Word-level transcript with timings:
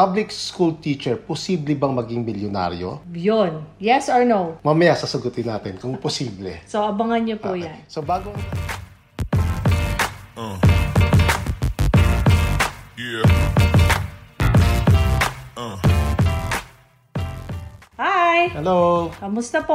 public 0.00 0.32
school 0.32 0.80
teacher, 0.80 1.20
posible 1.20 1.76
bang 1.76 1.92
maging 1.92 2.24
milyonaryo? 2.24 3.04
Yun. 3.12 3.60
Yes 3.76 4.08
or 4.08 4.24
no? 4.24 4.56
Mamaya 4.64 4.96
sasagutin 4.96 5.44
natin 5.44 5.76
kung 5.76 5.92
posible. 6.00 6.56
So, 6.64 6.80
abangan 6.80 7.20
nyo 7.20 7.36
po 7.36 7.52
Okay. 7.52 7.68
yan. 7.68 7.84
So 7.84 8.00
bagong 8.00 8.32
Hello, 18.60 19.08
Kamusta 19.16 19.64
po? 19.64 19.72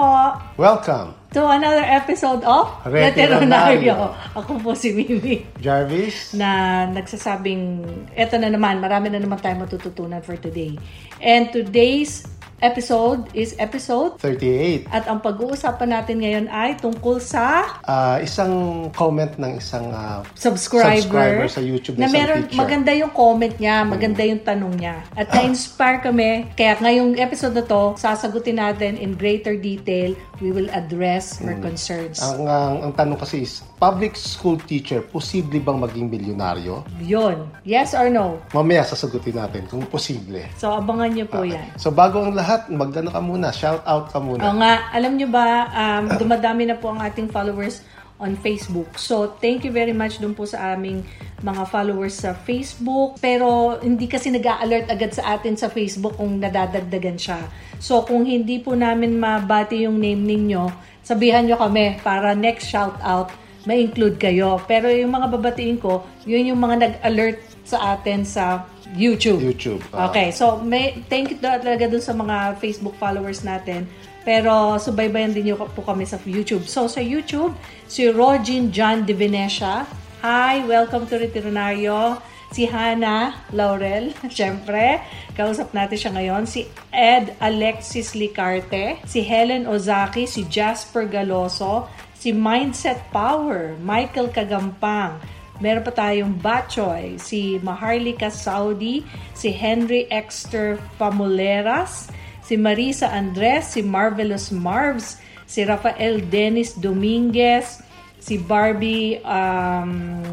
welcome. 0.62 1.18
To 1.34 1.42
another 1.42 1.82
episode 1.82 2.46
of 2.46 2.70
Retironaryo. 2.86 4.14
Ako 4.38 4.62
po 4.62 4.78
si 4.78 4.94
Mimi 4.94 5.42
Jarvis, 5.58 6.38
na 6.38 6.86
nagsasabing, 6.94 7.82
eto 8.14 8.38
na 8.38 8.46
naman, 8.46 8.78
marami 8.78 9.10
na 9.10 9.18
naman 9.18 9.42
tayo 9.42 9.58
matututunan 9.58 10.22
for 10.22 10.38
today. 10.38 10.78
And 11.18 11.50
today's 11.50 12.30
episode 12.66 13.30
is 13.38 13.54
episode 13.62 14.18
38. 14.18 14.90
at 14.90 15.06
ang 15.06 15.22
pag-uusapan 15.22 15.90
natin 15.94 16.16
ngayon 16.26 16.46
ay 16.50 16.74
tungkol 16.82 17.22
sa 17.22 17.78
Ah, 17.86 18.18
isang 18.18 18.90
comment 18.98 19.30
ng 19.38 19.62
isang 19.62 19.94
ah, 19.94 20.26
subscriber, 20.34 21.06
Subscriber 21.06 21.46
sa 21.46 21.62
YouTube 21.62 22.02
na 22.02 22.10
meron 22.10 22.50
teacher. 22.50 22.58
Mm. 22.58 22.62
maganda 22.66 22.92
yung 22.98 23.14
comment 23.14 23.56
niya, 23.62 23.86
maganda 23.86 24.26
yung 24.26 24.42
tanong 24.42 24.74
niya. 24.82 25.06
At 25.14 25.30
na-inspire 25.30 26.02
kami. 26.02 26.50
Kaya 26.58 26.82
ngayong 26.82 27.22
episode 27.22 27.54
na 27.54 27.62
to, 27.62 27.94
sasagutin 28.02 28.58
natin 28.58 28.98
in 28.98 29.14
greater 29.14 29.54
detail. 29.54 30.18
We 30.42 30.50
will 30.50 30.68
address 30.74 31.38
her 31.46 31.54
concerns. 31.62 32.18
Mm. 32.18 32.26
ang, 32.26 32.42
ang, 32.50 32.76
ang 32.90 32.94
tanong 32.98 33.18
kasi 33.22 33.46
is, 33.46 33.62
public 33.76 34.16
school 34.16 34.56
teacher, 34.56 35.04
posible 35.04 35.60
bang 35.60 35.80
maging 35.80 36.08
milyonaryo? 36.08 36.88
Yun. 37.04 37.52
Yes 37.68 37.92
or 37.92 38.08
no? 38.08 38.40
Mamaya 38.56 38.88
sasagutin 38.88 39.36
natin 39.36 39.68
kung 39.68 39.84
posible. 39.88 40.48
So, 40.56 40.72
abangan 40.72 41.12
niyo 41.12 41.28
po 41.28 41.44
yan. 41.44 41.76
So 41.76 41.92
bago 41.92 42.24
ang 42.24 42.34
lahat, 42.34 42.72
magdano 42.72 43.12
ka 43.12 43.20
muna, 43.20 43.52
shout 43.52 43.84
out 43.84 44.10
ka 44.12 44.20
muna. 44.20 44.42
Oo 44.48 44.58
nga, 44.60 44.90
alam 44.96 45.20
nyo 45.20 45.28
ba, 45.28 45.68
um, 45.76 46.04
dumadami 46.22 46.64
na 46.68 46.80
po 46.80 46.96
ang 46.96 47.04
ating 47.04 47.28
followers 47.28 47.84
on 48.16 48.40
Facebook. 48.40 48.96
So, 48.96 49.36
thank 49.44 49.68
you 49.68 49.76
very 49.76 49.92
much 49.92 50.24
dun 50.24 50.32
po 50.32 50.48
sa 50.48 50.72
aming 50.72 51.04
mga 51.44 51.68
followers 51.68 52.16
sa 52.16 52.32
Facebook. 52.32 53.20
Pero, 53.20 53.76
hindi 53.84 54.08
kasi 54.08 54.32
nag 54.32 54.48
alert 54.48 54.88
agad 54.88 55.12
sa 55.12 55.36
atin 55.36 55.60
sa 55.60 55.68
Facebook 55.68 56.16
kung 56.16 56.40
nadadagdagan 56.40 57.20
siya. 57.20 57.44
So, 57.84 58.08
kung 58.08 58.24
hindi 58.24 58.64
po 58.64 58.72
namin 58.72 59.20
mabati 59.20 59.84
yung 59.84 60.00
name 60.00 60.24
ninyo, 60.24 60.64
sabihan 61.04 61.44
nyo 61.44 61.60
kami 61.60 62.00
para 62.00 62.32
next 62.32 62.72
shout 62.72 62.96
out 63.04 63.36
ma-include 63.66 64.18
kayo. 64.22 64.62
Pero 64.70 64.88
yung 64.88 65.12
mga 65.14 65.28
babatiin 65.34 65.78
ko, 65.82 66.06
yun 66.24 66.54
yung 66.54 66.62
mga 66.62 66.76
nag-alert 66.82 67.42
sa 67.66 67.98
atin 67.98 68.22
sa 68.24 68.70
YouTube. 68.94 69.42
YouTube. 69.42 69.82
ah. 69.92 70.08
Okay, 70.08 70.30
so 70.30 70.62
may 70.62 71.02
thank 71.10 71.34
you 71.34 71.38
talaga 71.42 71.90
dun 71.90 72.02
sa 72.02 72.14
mga 72.14 72.62
Facebook 72.62 72.94
followers 73.02 73.42
natin. 73.42 73.90
Pero 74.26 74.78
subaybayan 74.82 75.34
din 75.34 75.54
niyo 75.54 75.58
po 75.58 75.82
kami 75.86 76.06
sa 76.06 76.18
YouTube. 76.26 76.66
So 76.66 76.90
sa 76.90 77.02
YouTube, 77.02 77.54
si 77.86 78.10
Rogin 78.10 78.74
John 78.74 79.06
de 79.06 79.14
Venecia. 79.14 79.86
Hi, 80.26 80.66
welcome 80.66 81.06
to 81.10 81.22
Retironario. 81.22 82.18
Si 82.50 82.66
Hannah 82.66 83.46
Laurel, 83.54 84.16
syempre. 84.34 85.02
Kausap 85.38 85.76
natin 85.78 85.98
siya 85.98 86.12
ngayon. 86.18 86.44
Si 86.50 86.66
Ed 86.90 87.38
Alexis 87.38 88.18
Licarte. 88.18 88.98
Si 89.06 89.22
Helen 89.22 89.70
Ozaki. 89.70 90.26
Si 90.26 90.50
Jasper 90.50 91.06
Galoso. 91.06 91.86
Si 92.26 92.34
Mindset 92.34 93.06
Power. 93.14 93.78
Michael 93.86 94.34
Kagampang. 94.34 95.22
Meron 95.62 95.86
pa 95.86 95.94
tayong 95.94 96.34
Bachoy, 96.42 97.22
si 97.22 97.62
Maharlika 97.62 98.34
Saudi, 98.34 99.06
si 99.38 99.54
Henry 99.54 100.10
Exter 100.10 100.82
Pamuleras, 100.98 102.10
si 102.42 102.58
Marisa 102.58 103.14
Andres, 103.14 103.78
si 103.78 103.86
Marvelous 103.86 104.50
Marvs, 104.50 105.22
si 105.46 105.62
Rafael 105.70 106.18
Dennis 106.26 106.74
Dominguez, 106.74 107.86
si 108.18 108.42
Barbie, 108.42 109.22
um, 109.22 110.26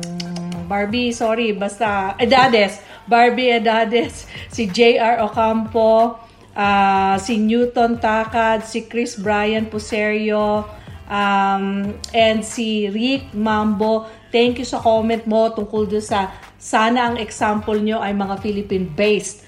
Barbie, 0.65 1.13
sorry, 1.13 1.53
basta, 1.53 2.17
Edades, 2.17 2.81
Barbie 3.05 3.61
Edades, 3.61 4.25
si 4.49 4.65
JR 4.65 5.21
Ocampo, 5.21 6.17
ah, 6.57 7.21
si 7.21 7.37
Newton 7.37 8.01
Takad, 8.01 8.65
si 8.65 8.89
Chris 8.89 9.13
Brian 9.21 9.69
Puserio, 9.69 10.81
um, 11.09 11.97
and 12.13 12.43
si 12.43 12.91
Rick 12.91 13.35
Mambo. 13.35 14.07
Thank 14.31 14.63
you 14.63 14.69
sa 14.69 14.81
comment 14.81 15.23
mo 15.29 15.51
tungkol 15.53 15.89
doon 15.89 16.05
sa 16.05 16.33
sana 16.57 17.11
ang 17.11 17.17
example 17.19 17.77
nyo 17.79 17.99
ay 17.99 18.15
mga 18.15 18.39
Philippine-based. 18.39 19.45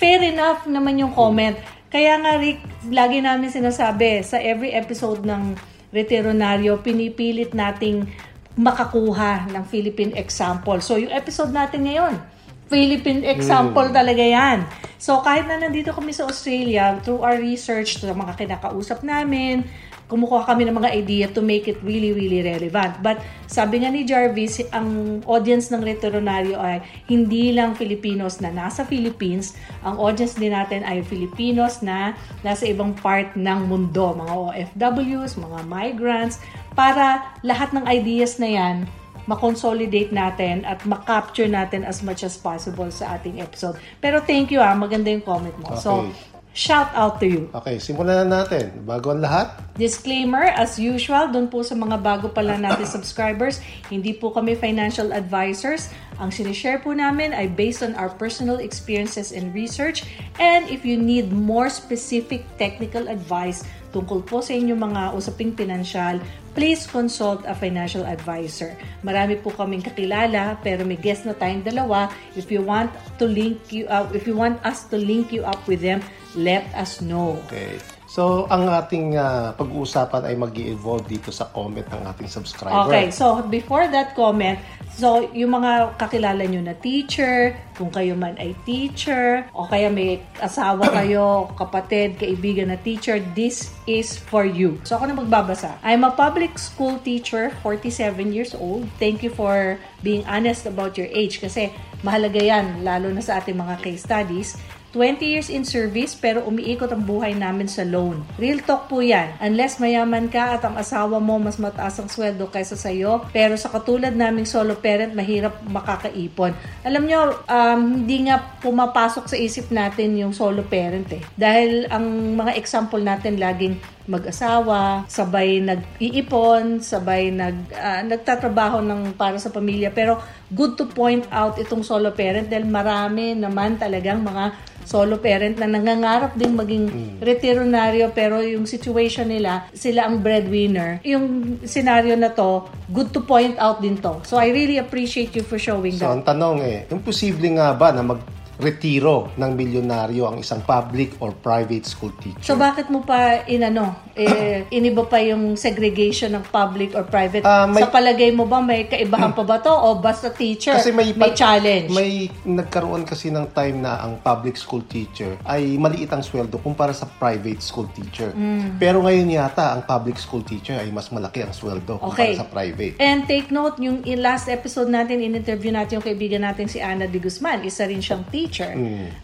Fair 0.00 0.20
enough 0.24 0.66
naman 0.66 0.98
yung 0.98 1.12
comment. 1.12 1.54
Kaya 1.92 2.18
nga 2.18 2.40
Rick, 2.40 2.58
lagi 2.90 3.22
namin 3.22 3.52
sinasabi 3.52 4.26
sa 4.26 4.42
every 4.42 4.74
episode 4.74 5.22
ng 5.22 5.54
Retironaryo, 5.94 6.82
pinipilit 6.82 7.54
nating 7.54 8.10
makakuha 8.58 9.46
ng 9.50 9.62
Philippine 9.70 10.14
example. 10.18 10.82
So 10.82 10.98
yung 10.98 11.14
episode 11.14 11.54
natin 11.54 11.86
ngayon, 11.86 12.18
Philippine 12.66 13.22
example 13.22 13.86
talaga 13.94 14.24
yan. 14.24 14.66
So 14.98 15.20
kahit 15.20 15.46
na 15.46 15.60
nandito 15.60 15.92
kami 15.94 16.10
sa 16.10 16.26
Australia, 16.26 16.98
through 17.04 17.22
our 17.22 17.38
research, 17.38 18.00
sa 18.00 18.10
mga 18.10 18.34
kinakausap 18.40 19.04
namin, 19.06 19.62
kumukuha 20.08 20.44
kami 20.44 20.68
ng 20.68 20.76
mga 20.76 20.90
idea 20.92 21.26
to 21.32 21.40
make 21.40 21.64
it 21.64 21.80
really, 21.80 22.12
really 22.12 22.44
relevant. 22.44 23.00
But 23.00 23.24
sabi 23.48 23.82
nga 23.82 23.90
ni 23.90 24.04
Jarvis, 24.04 24.60
ang 24.70 25.20
audience 25.24 25.72
ng 25.72 25.80
Retironario 25.80 26.60
ay 26.60 26.84
hindi 27.08 27.52
lang 27.56 27.72
Filipinos 27.72 28.38
na 28.44 28.52
nasa 28.52 28.84
Philippines, 28.84 29.56
ang 29.80 29.96
audience 29.96 30.36
din 30.36 30.52
natin 30.52 30.84
ay 30.84 31.00
Filipinos 31.04 31.80
na 31.80 32.12
nasa 32.44 32.68
ibang 32.68 32.92
part 32.92 33.32
ng 33.32 33.60
mundo, 33.64 34.12
mga 34.12 34.32
OFWs, 34.32 35.40
mga 35.40 35.58
migrants, 35.64 36.36
para 36.76 37.32
lahat 37.40 37.72
ng 37.72 37.84
ideas 37.88 38.36
na 38.36 38.50
yan 38.50 38.76
makonsolidate 39.24 40.12
natin 40.12 40.68
at 40.68 40.84
makapture 40.84 41.48
natin 41.48 41.80
as 41.80 42.04
much 42.04 42.20
as 42.20 42.36
possible 42.36 42.92
sa 42.92 43.16
ating 43.16 43.40
episode. 43.40 43.72
Pero 43.96 44.20
thank 44.20 44.52
you 44.52 44.60
ah, 44.60 44.76
maganda 44.76 45.08
yung 45.08 45.24
comment 45.24 45.56
mo. 45.64 45.72
So, 45.80 46.04
Okay. 46.04 46.33
Shout 46.54 46.88
out 46.94 47.18
to 47.20 47.26
you. 47.26 47.42
Okay, 47.50 47.76
simulan 47.82 48.24
na 48.24 48.46
natin. 48.46 48.86
Bago 48.86 49.10
ang 49.10 49.20
lahat, 49.20 49.64
Disclaimer, 49.74 50.54
as 50.54 50.78
usual, 50.78 51.34
doon 51.34 51.50
po 51.50 51.66
sa 51.66 51.74
mga 51.74 51.98
bago 51.98 52.30
pa 52.30 52.38
lang 52.46 52.62
natin 52.62 52.86
subscribers, 52.94 53.58
hindi 53.90 54.14
po 54.14 54.30
kami 54.30 54.54
financial 54.54 55.10
advisors. 55.10 55.90
Ang 56.22 56.30
sinishare 56.30 56.78
po 56.78 56.94
namin 56.94 57.34
ay 57.34 57.50
based 57.50 57.82
on 57.82 57.90
our 57.98 58.06
personal 58.06 58.62
experiences 58.62 59.34
and 59.34 59.50
research. 59.50 60.06
And 60.38 60.70
if 60.70 60.86
you 60.86 60.94
need 60.94 61.34
more 61.34 61.66
specific 61.66 62.46
technical 62.54 63.10
advice 63.10 63.66
tungkol 63.94 64.26
po 64.26 64.42
sa 64.42 64.58
inyong 64.58 64.90
mga 64.90 65.02
usaping 65.14 65.54
pinansyal, 65.54 66.18
please 66.54 66.82
consult 66.82 67.46
a 67.46 67.54
financial 67.54 68.02
advisor. 68.02 68.74
Marami 69.06 69.38
po 69.38 69.54
kaming 69.54 69.86
kakilala, 69.86 70.58
pero 70.66 70.82
may 70.82 70.98
guest 70.98 71.22
na 71.26 71.34
tayong 71.34 71.62
dalawa. 71.62 72.10
If 72.34 72.50
you 72.50 72.62
want 72.62 72.90
to 73.22 73.26
link 73.26 73.70
you 73.70 73.86
up, 73.86 74.10
if 74.10 74.26
you 74.26 74.34
want 74.34 74.58
us 74.66 74.90
to 74.90 74.98
link 74.98 75.30
you 75.30 75.46
up 75.46 75.62
with 75.70 75.78
them, 75.78 76.02
let 76.36 76.66
us 76.74 77.00
know. 77.00 77.40
okay. 77.46 77.78
So, 78.14 78.46
ang 78.46 78.70
ating 78.70 79.18
ah, 79.18 79.50
pag-uusapan 79.58 80.30
ay 80.30 80.38
mag 80.38 80.54
evolve 80.54 81.02
dito 81.10 81.34
sa 81.34 81.50
comment 81.50 81.82
ng 81.82 82.06
ating 82.14 82.30
subscriber. 82.30 82.86
Okay, 82.86 83.10
so 83.10 83.42
before 83.50 83.90
that 83.90 84.14
comment, 84.14 84.54
so 84.94 85.26
yung 85.34 85.58
mga 85.58 85.98
kakilala 85.98 86.46
nyo 86.46 86.62
na 86.62 86.78
teacher, 86.78 87.58
kung 87.74 87.90
kayo 87.90 88.14
man 88.14 88.38
ay 88.38 88.54
teacher, 88.62 89.42
o 89.50 89.66
kaya 89.66 89.90
may 89.90 90.22
asawa 90.38 90.86
kayo, 91.02 91.50
kapatid, 91.58 92.14
kaibigan 92.14 92.70
na 92.70 92.78
teacher, 92.78 93.18
this 93.34 93.74
is 93.90 94.14
for 94.14 94.46
you. 94.46 94.78
So 94.86 94.94
ako 94.94 95.10
na 95.10 95.18
magbabasa. 95.18 95.82
I'm 95.82 96.06
a 96.06 96.14
public 96.14 96.54
school 96.54 97.02
teacher, 97.02 97.50
47 97.66 98.30
years 98.30 98.54
old. 98.54 98.86
Thank 99.02 99.26
you 99.26 99.34
for 99.34 99.74
being 100.06 100.22
honest 100.30 100.70
about 100.70 100.94
your 100.94 101.10
age 101.10 101.42
kasi 101.42 101.74
mahalaga 102.06 102.38
yan, 102.38 102.86
lalo 102.86 103.10
na 103.10 103.24
sa 103.24 103.42
ating 103.42 103.58
mga 103.58 103.74
case 103.82 104.06
studies. 104.06 104.54
20 104.94 105.26
years 105.26 105.50
in 105.50 105.66
service 105.66 106.14
pero 106.14 106.46
umiikot 106.46 106.86
ang 106.94 107.02
buhay 107.02 107.34
namin 107.34 107.66
sa 107.66 107.82
loan. 107.82 108.22
Real 108.38 108.62
talk 108.62 108.86
po 108.86 109.02
yan. 109.02 109.34
Unless 109.42 109.82
mayaman 109.82 110.30
ka 110.30 110.54
at 110.54 110.62
ang 110.62 110.78
asawa 110.78 111.18
mo 111.18 111.42
mas 111.42 111.58
mataas 111.58 111.98
ang 111.98 112.06
sweldo 112.06 112.46
kaysa 112.46 112.78
sa'yo, 112.78 113.26
pero 113.34 113.58
sa 113.58 113.74
katulad 113.74 114.14
naming 114.14 114.46
solo 114.46 114.78
parent, 114.78 115.10
mahirap 115.10 115.58
makakaipon. 115.66 116.54
Alam 116.86 117.10
nyo, 117.10 117.42
um, 117.50 118.06
hindi 118.06 118.30
nga 118.30 118.38
pumapasok 118.62 119.26
sa 119.26 119.34
isip 119.34 119.74
natin 119.74 120.14
yung 120.14 120.30
solo 120.30 120.62
parent 120.62 121.10
eh. 121.10 121.22
Dahil 121.34 121.90
ang 121.90 122.38
mga 122.38 122.54
example 122.54 123.02
natin 123.02 123.42
laging 123.42 123.74
mag-asawa, 124.04 125.08
sabay 125.08 125.64
nag-iipon, 125.64 126.80
sabay 126.80 127.32
nag, 127.32 127.56
ah, 127.72 128.04
nagtatrabaho 128.04 128.84
ng 128.84 129.16
para 129.16 129.40
sa 129.40 129.48
pamilya. 129.48 129.88
Pero 129.88 130.20
good 130.52 130.76
to 130.76 130.84
point 130.84 131.24
out 131.32 131.56
itong 131.56 131.80
solo 131.80 132.12
parent 132.12 132.46
dahil 132.46 132.68
marami 132.68 133.32
naman 133.32 133.80
talagang 133.80 134.20
mga 134.20 134.52
solo 134.84 135.16
parent 135.16 135.56
na 135.56 135.64
nangangarap 135.64 136.36
din 136.36 136.52
maging 136.52 136.84
retironaryo 137.18 138.12
pero 138.12 138.44
yung 138.44 138.68
situation 138.68 139.24
nila, 139.26 139.64
sila 139.72 140.04
ang 140.04 140.20
breadwinner. 140.20 141.00
Yung 141.08 141.56
scenario 141.64 142.12
na 142.14 142.28
to, 142.28 142.68
good 142.92 143.08
to 143.08 143.24
point 143.24 143.56
out 143.56 143.80
din 143.80 143.96
to. 143.96 144.20
So 144.28 144.36
I 144.36 144.52
really 144.52 144.76
appreciate 144.76 145.32
you 145.32 145.40
for 145.40 145.56
showing 145.56 145.96
So, 145.96 146.04
that. 146.04 146.20
ang 146.20 146.24
tanong 146.28 146.56
eh, 146.60 146.78
imposible 146.92 147.48
nga 147.56 147.72
ba 147.72 147.96
na 147.96 148.04
mag 148.04 148.20
retiro 148.56 149.30
ng 149.34 149.50
milyonaryo 149.52 150.24
ang 150.26 150.36
isang 150.38 150.62
public 150.62 151.18
or 151.18 151.34
private 151.34 151.84
school 151.84 152.14
teacher. 152.18 152.40
So 152.40 152.54
bakit 152.54 152.88
mo 152.88 153.02
pa 153.02 153.42
inano, 153.44 154.10
eh, 154.14 154.64
iniba 154.70 155.04
pa 155.04 155.18
yung 155.18 155.54
segregation 155.54 156.32
ng 156.32 156.44
public 156.48 156.94
or 156.94 157.02
private? 157.04 157.42
Ah, 157.42 157.66
may- 157.66 157.82
Sa 157.82 157.90
palagay 157.90 158.30
mo 158.30 158.46
ba 158.46 158.58
may 158.58 158.86
kaibahan 158.86 159.30
pa 159.30 159.42
ba 159.42 159.58
to 159.58 159.70
o 159.70 159.98
basta 159.98 160.30
teacher 160.30 160.74
Kasi 160.74 160.90
may, 160.90 161.10
may 161.12 161.34
challenge? 161.34 161.90
May 161.90 162.30
nagkaroon 162.42 163.02
kasi 163.02 163.28
ng 163.28 163.50
time 163.50 163.82
na 163.82 164.00
ang 164.00 164.18
public 164.18 164.54
school 164.54 164.86
teacher 164.86 165.34
ay 165.44 165.74
maliit 165.76 166.10
ang 166.10 166.22
sweldo 166.22 166.58
kumpara 166.58 166.94
sa 166.94 167.06
private 167.06 167.60
school 167.60 167.90
teacher. 167.90 168.30
Mm. 168.32 168.78
Pero 168.78 169.02
ngayon 169.02 169.28
yata 169.28 169.74
ang 169.74 169.82
public 169.82 170.16
school 170.16 170.42
teacher 170.42 170.78
ay 170.78 170.88
mas 170.88 171.10
malaki 171.10 171.42
ang 171.42 171.52
sweldo 171.52 171.98
Okay. 171.98 172.34
kumpara 172.34 172.40
sa 172.40 172.46
private. 172.46 172.94
And 172.98 173.26
take 173.26 173.50
note, 173.50 173.76
yung 173.78 174.00
last 174.18 174.46
episode 174.46 174.88
natin, 174.88 175.20
in-interview 175.20 175.70
natin 175.70 175.98
yung 175.98 176.06
kaibigan 176.06 176.42
natin 176.42 176.66
si 176.66 176.78
Ana 176.78 177.04
de 177.04 177.18
Guzman. 177.18 177.64
Isa 177.64 177.84
rin 177.84 177.98
siyang 177.98 178.24
teacher. 178.28 178.43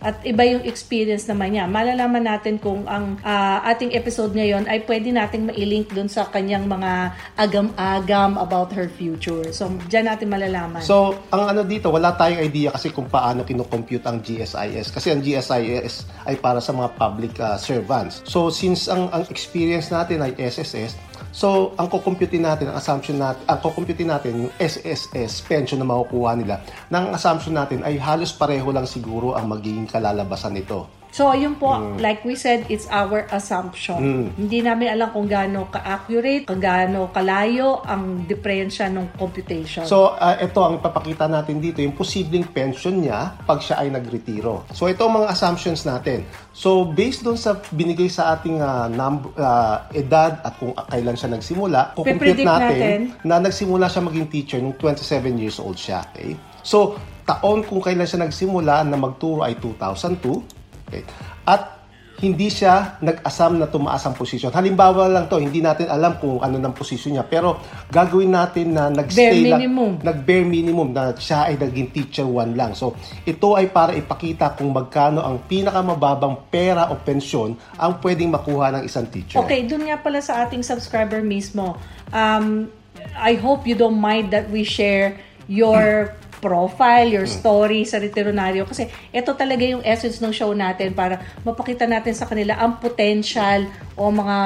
At 0.01 0.23
iba 0.25 0.43
yung 0.47 0.65
experience 0.65 1.27
naman 1.29 1.57
niya. 1.57 1.65
Malalaman 1.67 2.25
natin 2.25 2.57
kung 2.57 2.87
ang 2.89 3.19
ah, 3.27 3.65
ating 3.69 3.93
episode 3.93 4.33
ngayon 4.33 4.65
ay 4.71 4.85
pwede 4.87 5.13
nating 5.13 5.51
mailink 5.51 5.93
dun 5.93 6.09
sa 6.09 6.29
kanyang 6.29 6.65
mga 6.71 7.13
agam-agam 7.37 8.41
about 8.41 8.71
her 8.73 8.89
future. 8.89 9.51
So, 9.51 9.69
dyan 9.91 10.09
natin 10.09 10.31
malalaman. 10.31 10.81
So, 10.81 11.19
ang 11.31 11.53
ano 11.57 11.67
dito, 11.67 11.91
wala 11.91 12.15
tayong 12.15 12.41
idea 12.41 12.73
kasi 12.73 12.95
kung 12.95 13.09
paano 13.11 13.45
kinocompute 13.45 14.05
ang 14.07 14.23
GSIS. 14.23 14.95
Kasi 14.95 15.13
ang 15.13 15.21
GSIS 15.21 16.09
ay 16.25 16.37
para 16.39 16.63
sa 16.63 16.73
mga 16.73 16.89
public 16.97 17.35
uh, 17.41 17.57
servants. 17.61 18.23
So, 18.25 18.49
since 18.49 18.87
ang, 18.87 19.11
ang 19.11 19.27
experience 19.29 19.91
natin 19.91 20.23
ay 20.25 20.33
SSS, 20.39 21.10
so 21.32 21.73
ang 21.81 21.88
kukumputin 21.88 22.44
natin, 22.44 22.71
ang 22.71 22.77
assumption 22.79 23.19
natin, 23.19 23.43
ang 23.49 23.59
kukumputin 23.59 24.09
natin 24.11 24.32
yung 24.47 24.53
SSS 24.61 25.47
pension 25.49 25.81
na 25.81 25.88
makukuha 25.88 26.37
nila, 26.37 26.62
ng 26.93 27.15
assumption 27.17 27.56
natin 27.56 27.82
ay 27.82 27.97
halos 27.97 28.31
pareho 28.37 28.69
lang 28.71 28.85
siguro 28.85 29.35
ang 29.35 29.49
magiging 29.49 29.88
kalalabasan 29.88 30.55
nito. 30.55 31.00
So, 31.11 31.35
yun 31.35 31.59
po, 31.59 31.75
Mm. 31.75 31.99
like 31.99 32.23
we 32.23 32.39
said, 32.39 32.67
it's 32.71 32.87
our 32.87 33.27
assumption. 33.35 34.31
Hindi 34.39 34.62
namin 34.62 34.95
alam 34.95 35.11
kung 35.11 35.27
gaano 35.27 35.67
ka-accurate, 35.67 36.47
kung 36.47 36.62
gaano 36.62 37.11
kalayo 37.11 37.83
ang 37.83 38.25
diferensya 38.25 38.87
ng 38.87 39.19
computation. 39.19 39.83
So, 39.83 40.15
uh, 40.15 40.39
ito 40.39 40.62
ang 40.62 40.79
ipapakita 40.79 41.27
natin 41.27 41.59
dito, 41.59 41.83
yung 41.83 41.99
posibleng 41.99 42.47
pension 42.47 42.95
niya 42.95 43.35
pag 43.43 43.59
siya 43.59 43.83
ay 43.83 43.91
nagretiro. 43.91 44.71
So, 44.71 44.87
ito 44.87 45.03
ang 45.03 45.19
mga 45.23 45.35
assumptions 45.35 45.83
natin. 45.83 46.23
So, 46.55 46.87
based 46.87 47.27
doon 47.27 47.37
sa 47.37 47.59
binigay 47.75 48.07
sa 48.07 48.39
ating 48.39 48.62
uh, 48.62 48.87
number, 48.87 49.35
uh, 49.35 49.91
edad 49.91 50.39
at 50.47 50.55
kung 50.62 50.75
kailan 50.75 51.19
siya 51.19 51.31
nagsimula, 51.35 51.81
kukumpute 51.99 52.47
natin, 52.47 52.47
natin. 52.47 52.99
na 53.27 53.43
nagsimula 53.43 53.91
siya 53.91 54.03
maging 54.07 54.27
teacher 54.31 54.59
nung 54.62 54.79
27 54.79 55.35
years 55.35 55.59
old 55.59 55.75
siya. 55.75 56.07
Okay? 56.15 56.39
So, 56.62 56.95
taon 57.27 57.67
kung 57.67 57.83
kailan 57.83 58.07
siya 58.07 58.23
nagsimula 58.23 58.87
na 58.87 58.95
magturo 58.95 59.43
ay 59.43 59.59
2002. 59.59 60.60
Okay? 60.91 61.07
At 61.47 61.81
hindi 62.21 62.53
siya 62.53 63.01
nag-asam 63.01 63.57
na 63.57 63.67
tumaas 63.67 64.05
ang 64.05 64.13
posisyon. 64.13 64.53
Halimbawa 64.53 65.09
lang 65.09 65.25
to, 65.33 65.41
hindi 65.41 65.65
natin 65.65 65.89
alam 65.89 66.21
kung 66.21 66.37
ano 66.45 66.61
ng 66.61 66.75
posisyon 66.77 67.17
niya. 67.17 67.25
Pero 67.25 67.57
gagawin 67.89 68.29
natin 68.29 68.77
na 68.77 68.93
nag-stay 68.93 69.41
Bare 69.41 69.57
lang, 69.57 69.61
minimum. 69.65 69.93
nag-bare 70.05 70.45
minimum 70.45 70.89
na 70.93 71.17
siya 71.17 71.49
ay 71.49 71.57
naging 71.57 71.89
teacher 71.97 72.29
one 72.29 72.53
lang. 72.53 72.77
So, 72.77 72.93
ito 73.25 73.57
ay 73.57 73.73
para 73.73 73.97
ipakita 73.97 74.53
kung 74.53 74.77
magkano 74.77 75.25
ang 75.25 75.49
pinakamababang 75.49 76.53
pera 76.53 76.93
o 76.93 77.01
pensyon 77.01 77.57
ang 77.81 78.05
pwedeng 78.05 78.37
makuha 78.37 78.69
ng 78.77 78.83
isang 78.85 79.09
teacher. 79.09 79.41
Okay, 79.41 79.65
dun 79.65 79.89
nga 79.89 79.97
pala 79.97 80.21
sa 80.21 80.45
ating 80.45 80.61
subscriber 80.61 81.25
mismo. 81.25 81.81
Um, 82.13 82.69
I 83.17 83.41
hope 83.41 83.65
you 83.65 83.73
don't 83.73 83.97
mind 83.97 84.29
that 84.37 84.53
we 84.53 84.61
share 84.61 85.17
your 85.49 86.13
profile, 86.41 87.07
your 87.07 87.29
story 87.29 87.85
sa 87.85 88.01
Retironaryo 88.01 88.65
kasi 88.65 88.89
ito 89.13 89.31
talaga 89.37 89.63
yung 89.63 89.85
essence 89.85 90.19
ng 90.19 90.33
show 90.33 90.51
natin 90.57 90.97
para 90.97 91.21
mapakita 91.45 91.85
natin 91.85 92.17
sa 92.17 92.27
kanila 92.27 92.57
ang 92.57 92.81
potential 92.81 93.69
o 94.00 94.08
mga 94.08 94.37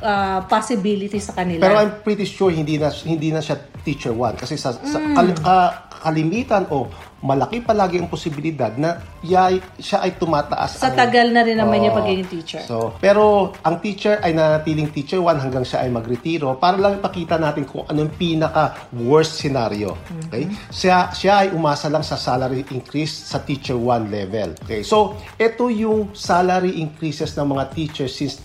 ah, 0.00 0.40
possibilities 0.48 1.28
sa 1.28 1.36
kanila. 1.36 1.60
Pero 1.60 1.76
I'm 1.76 2.00
pretty 2.00 2.24
sure 2.24 2.48
hindi 2.48 2.80
na 2.80 2.88
hindi 3.04 3.28
na 3.28 3.44
siya 3.44 3.60
teacher 3.84 4.16
one 4.16 4.32
kasi 4.34 4.56
sa, 4.56 4.72
sa 4.72 4.96
Mm. 4.96 5.12
kal- 5.12 5.38
ka- 5.38 5.72
kalimitan 6.00 6.64
o 6.68 6.88
malaki 7.24 7.64
palagi 7.64 7.96
ang 7.96 8.12
posibilidad 8.12 8.68
na 8.76 9.00
yay, 9.24 9.56
siya 9.80 10.04
ay 10.04 10.20
tumataas 10.20 10.76
sa 10.76 10.92
ang- 10.92 11.00
tagal 11.00 11.32
na 11.32 11.40
rin 11.40 11.56
naman 11.56 11.80
niya 11.80 11.96
Oo. 11.96 11.98
pagiging 11.98 12.28
teacher. 12.28 12.60
So, 12.60 12.92
pero 12.98 13.48
ang 13.64 13.80
teacher 13.80 14.20
ay 14.20 14.36
nanatiling 14.36 14.92
teacher 14.92 15.24
1 15.24 15.40
hanggang 15.40 15.64
siya 15.64 15.80
ay 15.80 15.88
magretiro 15.88 16.60
para 16.60 16.76
lang 16.76 17.00
ipakita 17.00 17.40
natin 17.40 17.64
kung 17.64 17.88
anong 17.88 18.12
pinaka 18.12 18.76
worst 18.92 19.40
scenario. 19.40 19.96
Okay? 20.28 20.52
Siya 20.68 21.16
siya 21.16 21.48
ay 21.48 21.56
umasa 21.56 21.88
lang 21.88 22.04
sa 22.04 22.20
salary 22.20 22.60
increase 22.68 23.24
sa 23.24 23.40
teacher 23.40 23.76
1 23.76 24.12
level. 24.12 24.52
Okay? 24.60 24.84
So, 24.84 25.16
ito 25.40 25.72
yung 25.72 26.12
salary 26.12 26.76
increases 26.76 27.32
ng 27.32 27.48
mga 27.48 27.72
teachers 27.72 28.12
since 28.12 28.36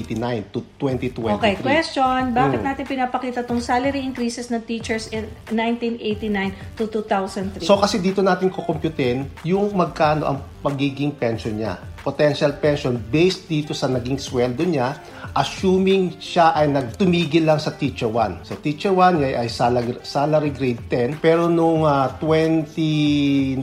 1989 0.00 0.52
to 0.52 0.60
2023. 0.78 1.36
Okay, 1.36 1.54
question. 1.60 2.32
Bakit 2.32 2.60
natin 2.64 2.84
pinapakita 2.88 3.44
tong 3.44 3.60
salary 3.60 4.00
increases 4.00 4.48
ng 4.48 4.62
teachers 4.64 5.12
in 5.12 5.28
1989 5.52 6.76
to 6.76 6.88
2003? 6.88 7.64
So 7.64 7.76
kasi 7.76 8.00
dito 8.00 8.24
natin 8.24 8.48
kukumputin 8.48 9.28
yung 9.44 9.72
magkano 9.76 10.24
ang 10.26 10.38
pagiging 10.64 11.12
pension 11.16 11.56
niya. 11.56 11.80
Potential 12.00 12.56
pension 12.56 12.96
based 12.96 13.44
dito 13.44 13.76
sa 13.76 13.84
naging 13.84 14.16
sweldo 14.16 14.64
niya 14.64 14.96
assuming 15.32 16.16
siya 16.16 16.52
ay 16.52 16.68
nagtumigil 16.68 17.42
lang 17.42 17.58
sa 17.58 17.72
teacher 17.72 18.06
1. 18.06 18.42
So 18.42 18.56
teacher 18.56 18.90
1 18.90 19.18
niya 19.18 19.40
ay 19.40 19.48
salary, 19.48 19.94
salary 20.02 20.50
grade 20.50 20.82
10 20.88 21.18
pero 21.18 21.46
nung 21.46 21.82
ah, 21.82 22.08
2019 22.16 23.58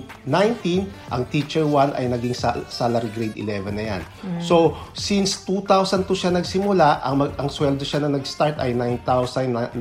ang 1.10 1.24
teacher 1.28 1.64
1 1.64 1.94
ay 1.94 2.08
naging 2.08 2.34
sa- 2.34 2.60
salary 2.68 3.10
grade 3.12 3.36
11 3.36 3.72
na 3.72 3.84
yan. 3.88 4.02
So 4.40 4.75
since 4.94 5.44
2002 5.44 6.08
siya 6.14 6.31
nagsimula, 6.31 7.02
ang, 7.02 7.16
mag- 7.18 7.36
ang 7.38 7.48
sweldo 7.48 7.81
siya 7.81 8.02
na 8.02 8.14
nag-start 8.14 8.58
ay 8.58 8.74
9,939 8.74 9.78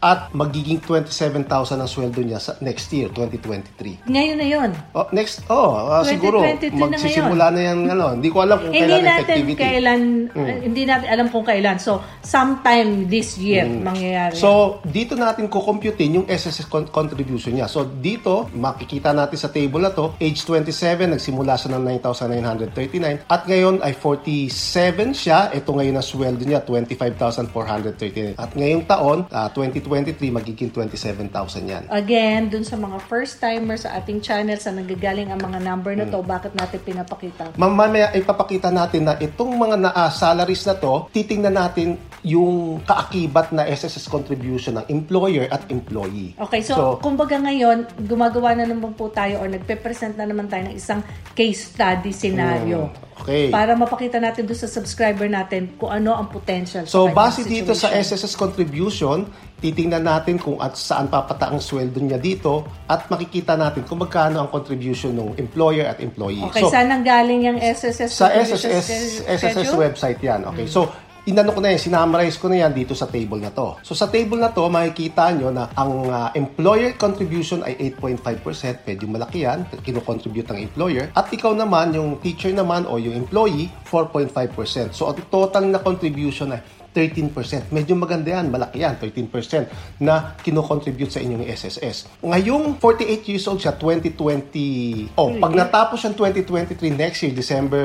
at 0.00 0.30
magiging 0.32 0.78
27,000 0.80 1.46
ang 1.76 1.86
sweldo 1.86 2.20
niya 2.20 2.38
sa 2.38 2.54
next 2.60 2.92
year, 2.92 3.08
2023. 3.10 4.06
Ngayon 4.06 4.36
na 4.36 4.46
yon. 4.46 4.70
Oh, 4.92 5.06
next, 5.10 5.42
oh, 5.48 5.76
ah, 5.90 6.02
siguro 6.02 6.40
2023 6.42 6.72
na 6.72 6.86
magsisimula 6.88 7.46
na 7.50 7.60
yan, 7.62 7.78
ano, 7.90 8.14
hindi 8.14 8.28
ko 8.28 8.40
alam 8.40 8.58
kung 8.58 8.72
Hindi 8.72 8.86
kailan 8.86 9.02
natin 9.02 9.22
effectivity. 9.22 9.60
kailan, 9.60 10.00
uh, 10.32 10.55
hindi 10.62 10.88
natin 10.88 11.08
alam 11.08 11.26
kung 11.28 11.44
kailan. 11.44 11.78
So, 11.80 12.00
sometime 12.22 13.06
this 13.06 13.36
year 13.36 13.64
mangyayari. 13.66 14.34
Mm. 14.36 14.42
So, 14.42 14.80
dito 14.86 15.14
natin 15.14 15.46
kukomputin 15.46 16.22
yung 16.22 16.26
SSS 16.26 16.66
con- 16.68 16.90
contribution 16.90 17.56
niya. 17.56 17.68
So, 17.70 17.86
dito, 17.86 18.48
makikita 18.52 19.12
natin 19.12 19.38
sa 19.38 19.50
table 19.52 19.82
na 19.82 19.92
to, 19.92 20.16
age 20.20 20.42
27, 20.44 21.16
nagsimula 21.16 21.54
siya 21.58 21.76
ng 21.76 21.82
9,939 22.02 23.26
at 23.26 23.42
ngayon 23.46 23.82
ay 23.82 23.92
47 23.94 25.12
siya. 25.16 25.50
Ito 25.52 25.70
ngayon 25.72 25.96
ang 25.98 26.06
sweldo 26.06 26.44
niya, 26.44 26.60
25,439. 26.62 28.38
At 28.38 28.52
ngayong 28.52 28.84
taon, 28.86 29.18
ah, 29.32 29.48
2023, 29.50 30.30
magiging 30.30 30.70
27,000 30.70 31.64
yan. 31.66 31.82
Again, 31.90 32.52
dun 32.52 32.64
sa 32.66 32.76
mga 32.76 32.98
first 33.06 33.38
timers 33.38 33.86
sa 33.86 33.98
ating 33.98 34.20
channel, 34.20 34.58
sa 34.58 34.70
nanggagaling 34.74 35.30
ang 35.32 35.40
mga 35.40 35.58
number 35.62 35.92
na 35.96 36.06
to, 36.06 36.20
bakit 36.22 36.52
natin 36.54 36.78
pinapakita? 36.82 37.54
Mamaya 37.56 38.12
ipapakita 38.14 38.68
natin 38.70 39.08
na 39.08 39.14
itong 39.18 39.52
mga 39.56 39.76
na, 39.78 39.90
ah, 39.92 40.10
salaries 40.46 40.62
na 40.62 40.78
to, 40.78 41.10
titingnan 41.10 41.58
natin 41.58 41.98
yung 42.22 42.78
kaakibat 42.86 43.50
na 43.50 43.66
SSS 43.66 44.06
contribution 44.06 44.78
ng 44.78 44.86
employer 44.86 45.50
at 45.50 45.66
employee. 45.70 46.38
Okay, 46.38 46.62
so, 46.62 46.98
kumbaga 47.02 47.38
ngayon, 47.38 47.86
gumagawa 48.06 48.54
na 48.54 48.66
naman 48.66 48.94
po 48.94 49.10
tayo 49.10 49.42
or 49.42 49.50
nagpe-present 49.50 50.14
na 50.14 50.26
naman 50.26 50.46
tayo 50.46 50.70
ng 50.70 50.74
isang 50.74 51.02
case 51.34 51.74
study 51.74 52.10
scenario. 52.14 52.90
Mm, 52.90 53.22
okay. 53.22 53.44
Para 53.50 53.74
mapakita 53.74 54.18
natin 54.22 54.46
doon 54.46 54.58
sa 54.58 54.70
subscriber 54.70 55.26
natin 55.26 55.74
kung 55.78 55.90
ano 55.90 56.14
ang 56.14 56.30
potential 56.30 56.86
So, 56.86 57.10
base 57.10 57.42
dito 57.46 57.74
sa. 57.74 57.90
SSS 57.90 58.34
contribution, 58.38 59.26
titingnan 59.56 60.04
natin 60.04 60.36
kung 60.36 60.60
at 60.60 60.76
saan 60.76 61.08
papata 61.08 61.48
ang 61.48 61.60
sweldo 61.60 61.96
niya 61.96 62.20
dito 62.20 62.68
at 62.84 63.08
makikita 63.08 63.56
natin 63.56 63.88
kung 63.88 64.04
magkano 64.04 64.44
ang 64.44 64.48
contribution 64.52 65.16
ng 65.16 65.40
employer 65.40 65.88
at 65.88 65.98
employee. 66.04 66.44
Okay, 66.52 66.60
so, 66.60 66.68
saan 66.68 66.92
ang 66.92 67.00
galing 67.00 67.40
yung 67.48 67.58
SSS? 67.60 68.10
sa 68.12 68.28
SSS, 68.28 68.86
SSS 69.24 69.72
website 69.72 70.20
yan. 70.20 70.44
Okay, 70.52 70.68
so, 70.68 70.92
inano 71.26 71.50
ko 71.50 71.58
na 71.58 71.74
yan, 71.74 71.80
sinamarize 71.82 72.38
ko 72.38 72.46
na 72.46 72.62
yan 72.62 72.72
dito 72.76 72.94
sa 72.94 73.10
table 73.10 73.42
na 73.42 73.50
to. 73.50 73.74
So, 73.82 73.98
sa 73.98 74.06
table 74.06 74.38
na 74.38 74.54
to, 74.54 74.68
makikita 74.70 75.34
nyo 75.34 75.50
na 75.50 75.66
ang 75.74 76.06
ah, 76.06 76.30
employer 76.38 76.94
contribution 76.94 77.66
ay 77.66 77.96
8.5%, 77.98 78.86
medyo 78.86 79.06
malaki 79.10 79.42
yan, 79.42 79.66
kinocontribute 79.82 80.46
ng 80.54 80.70
employer. 80.70 81.10
At 81.18 81.26
ikaw 81.34 81.50
naman, 81.56 81.96
yung 81.98 82.22
teacher 82.22 82.54
naman 82.54 82.86
o 82.86 83.02
yung 83.02 83.18
employee, 83.18 83.72
4.5%. 83.90 84.94
So, 84.94 85.10
ang 85.10 85.18
total 85.26 85.66
na 85.66 85.82
contribution 85.82 86.54
ay 86.54 86.62
13%. 86.96 87.68
Medyo 87.68 87.92
maganda 87.92 88.32
yan, 88.32 88.48
malaki 88.48 88.80
yan, 88.80 88.96
13% 88.96 90.00
na 90.00 90.32
kinocontribute 90.40 91.12
sa 91.12 91.20
inyong 91.20 91.44
SSS. 91.44 92.24
Ngayong 92.24 92.80
48 92.80 93.28
years 93.28 93.44
old 93.44 93.60
siya, 93.60 93.76
2020, 93.76 95.20
oh, 95.20 95.36
pag 95.36 95.52
natapos 95.52 96.00
siyang 96.00 96.16
2023 96.16 96.96
next 96.96 97.20
year, 97.20 97.36
December 97.36 97.84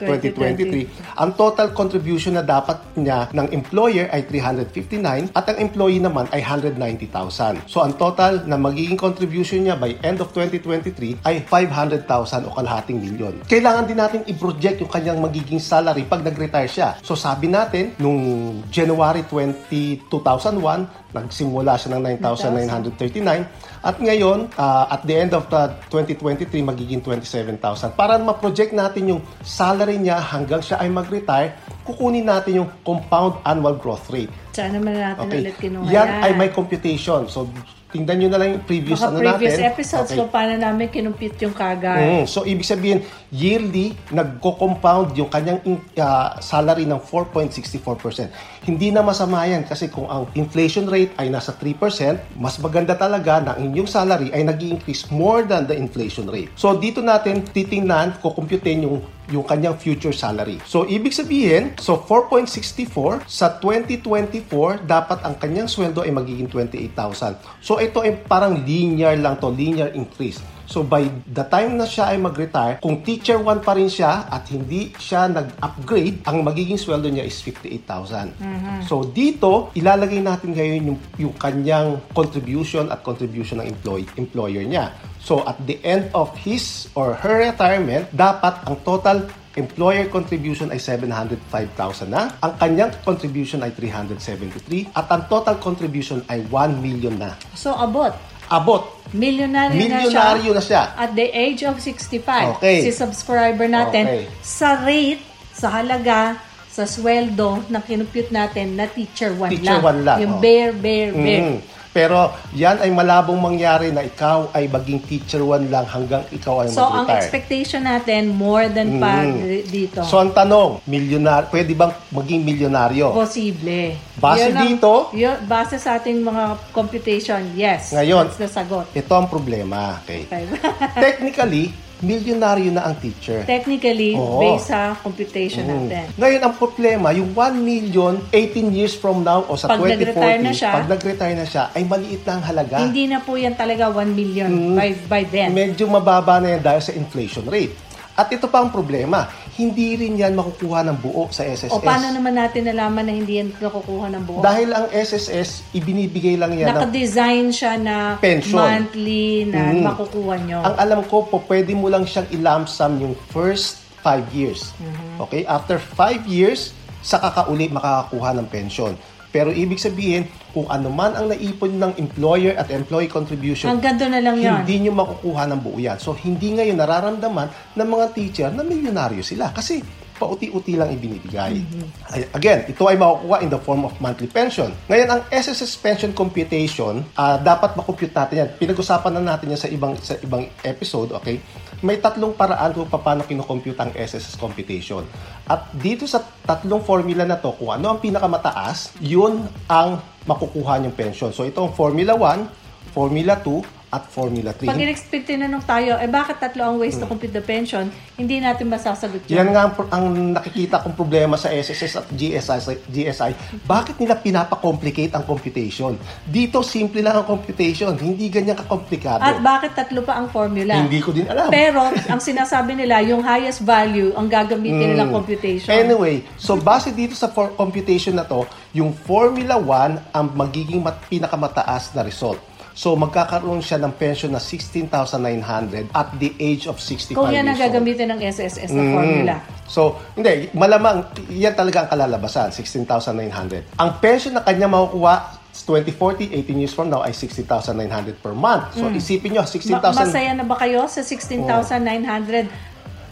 2023, 0.00 1.20
ang 1.20 1.36
total 1.36 1.76
contribution 1.76 2.40
na 2.40 2.44
dapat 2.46 2.80
niya 2.96 3.28
ng 3.36 3.52
employer 3.52 4.08
ay 4.08 4.24
359 4.24 5.36
at 5.36 5.44
ang 5.44 5.58
employee 5.60 6.00
naman 6.00 6.24
ay 6.32 6.40
190,000. 6.40 7.68
So 7.68 7.84
ang 7.84 8.00
total 8.00 8.48
na 8.48 8.56
magiging 8.56 8.96
contribution 8.96 9.66
niya 9.66 9.76
by 9.76 10.00
end 10.00 10.24
of 10.24 10.32
2023 10.32 11.20
ay 11.26 11.44
500,000 11.44 12.48
o 12.48 12.54
kalahating 12.54 13.02
milyon. 13.02 13.44
Kailangan 13.44 13.84
din 13.84 13.98
natin 13.98 14.20
i-project 14.24 14.80
yung 14.80 14.92
kanyang 14.92 15.18
magiging 15.20 15.60
salary 15.60 16.06
pag 16.06 16.22
nag-retire 16.22 16.70
siya. 16.70 16.96
So 17.02 17.18
sabi 17.18 17.50
natin, 17.50 17.98
nung 17.98 18.37
January 18.68 19.22
20, 19.26 20.10
2001, 20.10 21.14
nagsimula 21.14 21.78
siya 21.78 21.96
ng 21.96 22.02
9,939 22.20 23.68
at 23.78 23.96
ngayon, 24.02 24.50
uh, 24.58 24.90
at 24.90 25.06
the 25.06 25.14
end 25.14 25.30
of 25.30 25.46
the 25.46 25.70
2023, 25.90 26.50
magiging 26.66 26.98
27,000. 26.98 27.94
Para 27.94 28.18
ma-project 28.18 28.74
natin 28.74 29.14
yung 29.14 29.20
salary 29.46 30.02
niya 30.02 30.18
hanggang 30.18 30.58
siya 30.58 30.82
ay 30.82 30.90
mag-retire, 30.90 31.54
kukunin 31.86 32.26
natin 32.26 32.64
yung 32.64 32.68
compound 32.82 33.38
annual 33.46 33.78
growth 33.78 34.10
rate. 34.10 34.30
Sana 34.50 34.82
naman 34.82 34.98
natin 34.98 35.22
Okay. 35.30 35.38
ulit 35.46 35.56
kinuha 35.62 35.86
Yan 35.94 36.08
ay 36.26 36.32
may 36.34 36.50
computation. 36.50 37.30
So, 37.30 37.46
tingnan 37.88 38.16
nyo 38.20 38.28
na 38.28 38.38
lang 38.38 38.48
yung 38.56 38.64
previous 38.68 39.00
Mga 39.00 39.08
ano 39.08 39.18
previous 39.18 39.56
natin. 39.56 39.70
episodes 39.72 40.08
Okay. 40.12 40.18
kung 40.20 40.28
paano 40.28 40.54
namin 40.60 40.86
kinumpute 40.92 41.38
yung 41.40 41.56
kagad. 41.56 42.04
Mm, 42.04 42.24
so, 42.28 42.44
ibig 42.44 42.68
sabihin, 42.68 43.00
yearly, 43.32 43.96
nagko-compound 44.12 45.16
yung 45.16 45.32
kanyang 45.32 45.60
ah, 45.96 46.36
salary 46.38 46.84
ng 46.84 47.00
4.64%. 47.00 48.28
Hindi 48.68 48.92
na 48.92 49.00
masama 49.00 49.48
yan 49.48 49.64
kasi 49.64 49.88
kung 49.88 50.04
ang 50.04 50.28
inflation 50.36 50.84
rate 50.84 51.16
ay 51.16 51.32
nasa 51.32 51.56
3%, 51.56 52.36
mas 52.36 52.60
maganda 52.60 52.92
talaga 52.92 53.40
na 53.40 53.52
inyong 53.56 53.88
salary 53.88 54.28
ay 54.36 54.44
nag 54.44 54.60
increase 54.60 55.08
more 55.08 55.48
than 55.48 55.64
the 55.64 55.72
inflation 55.72 56.28
rate. 56.28 56.52
So, 56.54 56.76
dito 56.76 57.00
natin 57.00 57.40
titingnan, 57.40 58.20
kukumputin 58.20 58.84
yung 58.84 59.00
yung 59.28 59.44
kanyang 59.44 59.76
future 59.76 60.12
salary. 60.12 60.58
So, 60.64 60.88
ibig 60.88 61.12
sabihin, 61.12 61.76
so 61.76 62.00
4.64 62.00 63.28
sa 63.28 63.60
2024, 63.60 64.88
dapat 64.88 65.18
ang 65.24 65.36
kanyang 65.36 65.68
sweldo 65.68 66.04
ay 66.04 66.12
magiging 66.12 66.48
28,000. 66.48 67.36
So, 67.60 67.76
ito 67.78 68.00
ay 68.00 68.24
parang 68.24 68.64
linear 68.64 69.14
lang 69.20 69.36
to, 69.40 69.52
linear 69.52 69.92
increase. 69.92 70.40
So 70.68 70.84
by 70.84 71.08
the 71.24 71.48
time 71.48 71.80
na 71.80 71.88
siya 71.88 72.12
ay 72.12 72.20
mag-retire, 72.20 72.76
kung 72.84 73.00
teacher 73.00 73.40
1 73.40 73.64
pa 73.64 73.72
rin 73.72 73.88
siya 73.88 74.28
at 74.28 74.44
hindi 74.52 74.92
siya 75.00 75.24
nag-upgrade, 75.32 76.28
ang 76.28 76.44
magiging 76.44 76.76
sweldo 76.76 77.08
niya 77.08 77.24
is 77.24 77.40
58,000. 77.40 78.84
So 78.84 79.08
dito, 79.08 79.72
ilalagay 79.72 80.20
natin 80.20 80.52
ngayon 80.52 80.92
yung, 80.92 80.98
yung 81.16 81.34
kanyang 81.40 82.04
contribution 82.12 82.92
at 82.92 83.00
contribution 83.00 83.64
ng 83.64 83.72
employee, 83.72 84.04
employer 84.20 84.60
niya. 84.60 84.92
So 85.24 85.40
at 85.48 85.56
the 85.64 85.80
end 85.80 86.12
of 86.12 86.36
his 86.36 86.92
or 86.92 87.16
her 87.16 87.48
retirement, 87.48 88.12
dapat 88.12 88.60
ang 88.68 88.76
total 88.84 89.24
employer 89.56 90.06
contribution 90.06 90.70
ay 90.70 90.78
705,000 90.78 92.12
na. 92.12 92.30
Ang 92.44 92.54
kanyang 92.60 92.92
contribution 93.02 93.64
ay 93.64 93.72
373 93.74 94.94
at 94.94 95.06
ang 95.10 95.26
total 95.26 95.56
contribution 95.58 96.22
ay 96.30 96.44
1 96.46 96.78
million 96.78 97.16
na. 97.18 97.34
So, 97.58 97.74
abot. 97.74 98.14
Abot. 98.48 98.98
Milyonaryo, 99.08 99.76
Milyonaryo 99.76 100.50
na 100.52 100.60
siya. 100.60 100.92
At 100.92 101.16
the 101.16 101.28
age 101.32 101.64
of 101.64 101.80
65. 101.80 102.60
Okay. 102.60 102.84
Si 102.84 102.92
subscriber 102.92 103.64
natin, 103.64 104.04
Okay. 104.04 104.22
sa 104.40 104.84
rate, 104.84 105.24
sa 105.52 105.80
halaga, 105.80 106.36
sa 106.68 106.84
sweldo 106.84 107.64
na 107.68 107.80
kinumpute 107.80 108.30
natin 108.30 108.76
na 108.76 108.84
teacher 108.86 109.32
1 109.34 109.50
Teacher 109.50 109.80
lang. 109.80 109.82
one 109.82 110.00
lang, 110.04 110.18
Yung 110.22 110.34
oh. 110.36 110.40
bare, 110.40 110.72
bare, 110.76 111.10
bare. 111.10 111.44
Mm. 111.56 111.58
Pero 111.98 112.18
yan 112.54 112.78
ay 112.78 112.90
malabong 112.90 113.34
mangyari 113.34 113.90
na 113.90 114.00
ikaw 114.00 114.54
ay 114.54 114.70
maging 114.70 115.02
teacher 115.02 115.42
one 115.42 115.66
lang 115.66 115.82
hanggang 115.82 116.22
ikaw 116.30 116.62
ay 116.62 116.70
So, 116.70 116.86
ang 116.86 117.02
mag-retire. 117.02 117.18
expectation 117.18 117.82
natin, 117.82 118.30
more 118.30 118.70
than 118.70 119.02
pa 119.02 119.26
Mm. 119.26 119.34
di- 119.34 119.66
dito. 119.66 119.98
So 120.04 120.22
ang 120.22 120.30
tanong, 120.30 120.86
milyonar, 120.86 121.50
pwede 121.50 121.74
bang 121.74 121.90
maging 122.08 122.46
milyonaryo? 122.46 123.10
Posible. 123.12 123.98
Base 124.14 124.38
Yun 124.40 124.54
ang- 124.54 124.62
dito? 124.64 124.92
yun- 125.12 125.42
base 125.44 125.74
sa 125.76 125.98
ating 125.98 126.22
mga 126.22 126.44
computation, 126.70 127.42
yes. 127.52 127.90
Ngayon, 127.90 128.30
That's 128.30 128.38
the 128.38 128.50
sagot. 128.52 128.86
Ito 128.92 129.12
ang 129.12 129.26
problema. 129.26 129.98
Okay. 130.00 130.22
Okay. 130.24 130.44
Technically, 131.04 131.74
milyonaryo 132.00 132.70
na 132.70 132.86
ang 132.86 132.96
teacher. 132.96 133.42
Technically, 133.42 134.14
Oo. 134.14 134.38
based 134.38 134.68
sa 134.68 134.94
computation 134.96 135.62
Mm. 135.62 135.70
natin. 135.72 136.04
Ngayon, 136.14 136.40
ang 136.40 136.54
problema, 136.54 137.10
yung 137.10 137.30
1 137.32 137.58
million 137.58 138.14
18 138.30 138.70
years 138.70 138.92
from 138.92 139.20
now 139.20 139.42
o 139.42 139.54
sa 139.54 139.66
Pag 139.66 139.82
2040, 139.82 139.94
nag-retire 139.98 140.40
na 140.40 140.52
siya, 140.52 140.70
pag 140.72 140.86
nag-retire 140.86 141.36
na 141.36 141.46
siya, 141.46 141.62
ay 141.72 141.82
maliit 141.82 142.22
na 142.22 142.32
ang 142.32 142.44
halaga. 142.44 142.76
Hindi 142.78 143.04
na 143.06 143.18
po 143.18 143.34
yan 143.34 143.54
talaga 143.54 143.90
1 143.90 144.10
million 144.10 144.48
Mm. 144.48 144.76
by, 144.76 144.90
by 145.08 145.22
then. 145.24 145.50
medyo 145.52 145.84
mababa 145.86 146.38
na 146.38 146.54
yan 146.54 146.62
dahil 146.62 146.80
sa 146.80 146.92
inflation 146.92 147.42
rate. 147.44 147.74
At 148.18 148.34
ito 148.34 148.50
pa 148.50 148.66
ang 148.66 148.74
problema, 148.74 149.30
hindi 149.54 149.94
rin 149.94 150.18
yan 150.18 150.34
makukuha 150.34 150.82
ng 150.90 150.98
buo 150.98 151.30
sa 151.30 151.46
SSS. 151.46 151.70
O 151.70 151.78
paano 151.78 152.10
naman 152.10 152.34
natin 152.34 152.66
nalaman 152.66 153.06
na 153.06 153.14
hindi 153.14 153.38
yan 153.38 153.54
nakukuha 153.54 154.10
ng 154.10 154.22
buo? 154.26 154.42
Dahil 154.42 154.74
ang 154.74 154.90
SSS, 154.90 155.70
ibinibigay 155.70 156.34
lang 156.34 156.50
yan 156.58 156.66
ng 156.66 156.82
Naka-design 156.82 157.54
siya 157.54 157.78
na 157.78 158.18
Pension. 158.18 158.58
monthly 158.58 159.46
na 159.46 159.70
Mm. 159.70 159.86
makukuha 159.86 160.34
nyo. 160.42 160.58
Ang 160.66 160.76
alam 160.82 161.00
ko 161.06 161.30
po, 161.30 161.38
pwede 161.46 161.78
mo 161.78 161.86
lang 161.86 162.02
siyang 162.02 162.26
ilump 162.34 162.66
sum 162.66 162.98
yung 162.98 163.14
first 163.30 163.86
5 164.02 164.26
years. 164.34 164.74
Mm-hmm. 164.82 165.22
Okay? 165.22 165.42
After 165.46 165.78
5 165.78 166.26
years, 166.26 166.74
saka 166.98 167.30
ka 167.30 167.42
uli 167.46 167.70
makakakuha 167.70 168.34
ng 168.34 168.46
pension. 168.50 168.98
Pero 169.28 169.50
ibig 169.50 169.76
sabihin, 169.76 170.24
kung 170.50 170.64
ano 170.66 170.88
man 170.88 171.12
ang 171.12 171.28
naipon 171.28 171.72
ng 171.72 171.92
employer 171.96 172.56
at 172.56 172.68
employee 172.68 173.06
contribution, 173.06 173.68
Hanggang 173.68 173.96
doon 173.96 174.12
na 174.12 174.20
lang 174.20 174.36
yun. 174.36 174.56
hindi 174.58 174.76
nyo 174.82 174.92
makukuha 174.94 175.44
ng 175.46 175.60
buo 175.60 175.76
yan. 175.76 175.96
So, 175.96 176.12
hindi 176.12 176.52
ngayon 176.52 176.74
nararamdaman 176.74 177.46
ng 177.74 177.88
mga 177.88 178.06
teacher 178.10 178.48
na 178.48 178.62
milyonaryo 178.62 179.20
sila. 179.20 179.52
Kasi, 179.52 179.84
pauti-uti 180.18 180.74
lang 180.74 180.90
ibinibigay. 180.90 181.62
Ay- 182.10 182.26
Again, 182.32 182.66
ito 182.66 182.82
ay 182.84 182.96
makukuha 182.96 183.38
in 183.38 183.48
the 183.48 183.60
form 183.60 183.84
of 183.84 183.94
monthly 183.98 184.26
pension. 184.26 184.74
Ngayon, 184.86 185.08
ang 185.08 185.20
SSS 185.30 185.78
pension 185.78 186.10
computation, 186.10 187.06
ah, 187.14 187.38
dapat 187.38 187.76
makompute 187.76 188.10
natin 188.10 188.34
yan. 188.36 188.48
Pinag-usapan 188.52 189.14
na 189.14 189.22
natin 189.28 189.54
yan 189.54 189.60
sa 189.60 189.70
ibang 189.70 189.94
sa 189.96 190.18
ibang 190.18 190.50
episode, 190.60 191.12
okay? 191.12 191.38
May 191.78 192.02
tatlong 192.02 192.34
paraan 192.34 192.74
kung 192.74 192.90
paano 192.90 193.22
kinocompute 193.22 193.78
ang 193.78 193.94
SSS 193.94 194.34
computation. 194.34 195.06
At 195.46 195.70
dito 195.78 196.10
sa 196.10 196.18
tatlong 196.42 196.82
formula 196.82 197.22
na 197.22 197.38
to, 197.38 197.54
kung 197.54 197.70
ano 197.70 197.94
ang 197.94 198.02
pinakamataas, 198.02 198.98
yun 198.98 199.46
ang 199.70 200.02
makukuha 200.26 200.82
niyong 200.82 200.98
pension. 200.98 201.30
So, 201.30 201.46
ito 201.46 201.62
ang 201.62 201.70
Formula 201.72 202.18
1, 202.18 202.90
Formula 202.90 203.38
2, 203.38 203.77
at 203.88 204.04
Formula 204.12 204.52
3. 204.52 204.68
Pag 204.68 204.80
in-expect 204.80 205.24
tinanong 205.32 205.64
tayo, 205.64 205.96
eh 205.96 206.08
bakit 206.08 206.36
tatlo 206.38 206.62
ang 206.68 206.76
ways 206.76 207.00
to 207.00 207.08
compute 207.08 207.32
the 207.32 207.40
pension, 207.40 207.88
hindi 208.20 208.36
natin 208.36 208.68
masasagot 208.68 209.24
yun. 209.24 209.40
Yan 209.40 209.48
nga 209.56 209.62
ang, 209.68 209.72
ang 209.88 210.06
nakikita 210.36 210.84
kong 210.84 210.92
problema 210.92 211.40
sa 211.40 211.48
SSS 211.48 212.04
at 212.04 212.06
GSI, 212.12 212.58
GSI. 212.88 213.32
Bakit 213.64 213.96
nila 213.96 214.20
pinapa-complicate 214.20 215.16
ang 215.16 215.24
computation? 215.24 215.96
Dito, 216.28 216.60
simple 216.60 217.00
lang 217.00 217.24
ang 217.24 217.26
computation. 217.26 217.96
Hindi 217.96 218.28
ganyan 218.28 218.60
kakomplikado. 218.60 219.24
At 219.24 219.40
bakit 219.40 219.72
tatlo 219.72 220.04
pa 220.04 220.20
ang 220.20 220.28
formula? 220.28 220.76
Hindi 220.76 221.00
ko 221.00 221.16
din 221.16 221.24
alam. 221.24 221.48
Pero, 221.48 221.88
ang 221.88 222.20
sinasabi 222.20 222.76
nila, 222.76 223.00
yung 223.00 223.24
highest 223.24 223.64
value 223.64 224.12
ang 224.12 224.28
gagamitin 224.28 224.96
nilang 224.96 225.12
computation. 225.12 225.72
Hmm. 225.72 225.80
Anyway, 225.88 226.26
so 226.36 226.60
base 226.60 226.92
dito 226.92 227.16
sa 227.16 227.32
for 227.32 227.56
computation 227.56 228.16
na 228.16 228.28
to, 228.28 228.44
yung 228.76 228.92
Formula 228.92 229.56
1 229.56 230.12
ang 230.12 230.26
magiging 230.36 230.84
mat- 230.84 231.00
pinakamataas 231.08 231.96
na 231.96 232.04
result. 232.04 232.47
So 232.78 232.94
magkakaroon 232.94 233.58
siya 233.58 233.82
ng 233.82 233.90
pension 233.98 234.30
na 234.30 234.38
16,900 234.38 235.90
at 235.90 236.14
the 236.14 236.30
age 236.38 236.70
of 236.70 236.78
65 236.78 237.18
Kung 237.18 237.34
yan 237.34 237.50
ang 237.50 237.58
gagamitin 237.58 238.14
ng 238.14 238.22
SSS 238.22 238.70
na 238.70 238.82
Mm. 238.86 238.94
formula. 238.94 239.34
So, 239.66 239.98
hindi, 240.14 240.46
malamang, 240.54 241.10
yan 241.26 241.58
talaga 241.58 241.84
ang 241.84 241.88
kalalabasan, 241.90 242.54
16,900. 242.54 243.66
Ang 243.82 243.90
pension 243.98 244.30
na 244.30 244.46
kanya 244.46 244.70
makukuha 244.70 245.14
sa 245.50 245.62
2040, 245.66 246.30
18 246.30 246.54
years 246.54 246.70
from 246.70 246.86
now, 246.86 247.02
ay 247.02 247.10
60,900 247.10 248.22
per 248.22 248.30
month. 248.30 248.78
So, 248.78 248.86
isipin 248.88 249.34
nyo, 249.34 249.42
Ma- 249.42 249.50
16,000... 249.50 249.98
masaya 249.98 250.30
na 250.38 250.46
ba 250.46 250.54
kayo 250.54 250.86
sa 250.86 251.02
16,900 251.02 252.46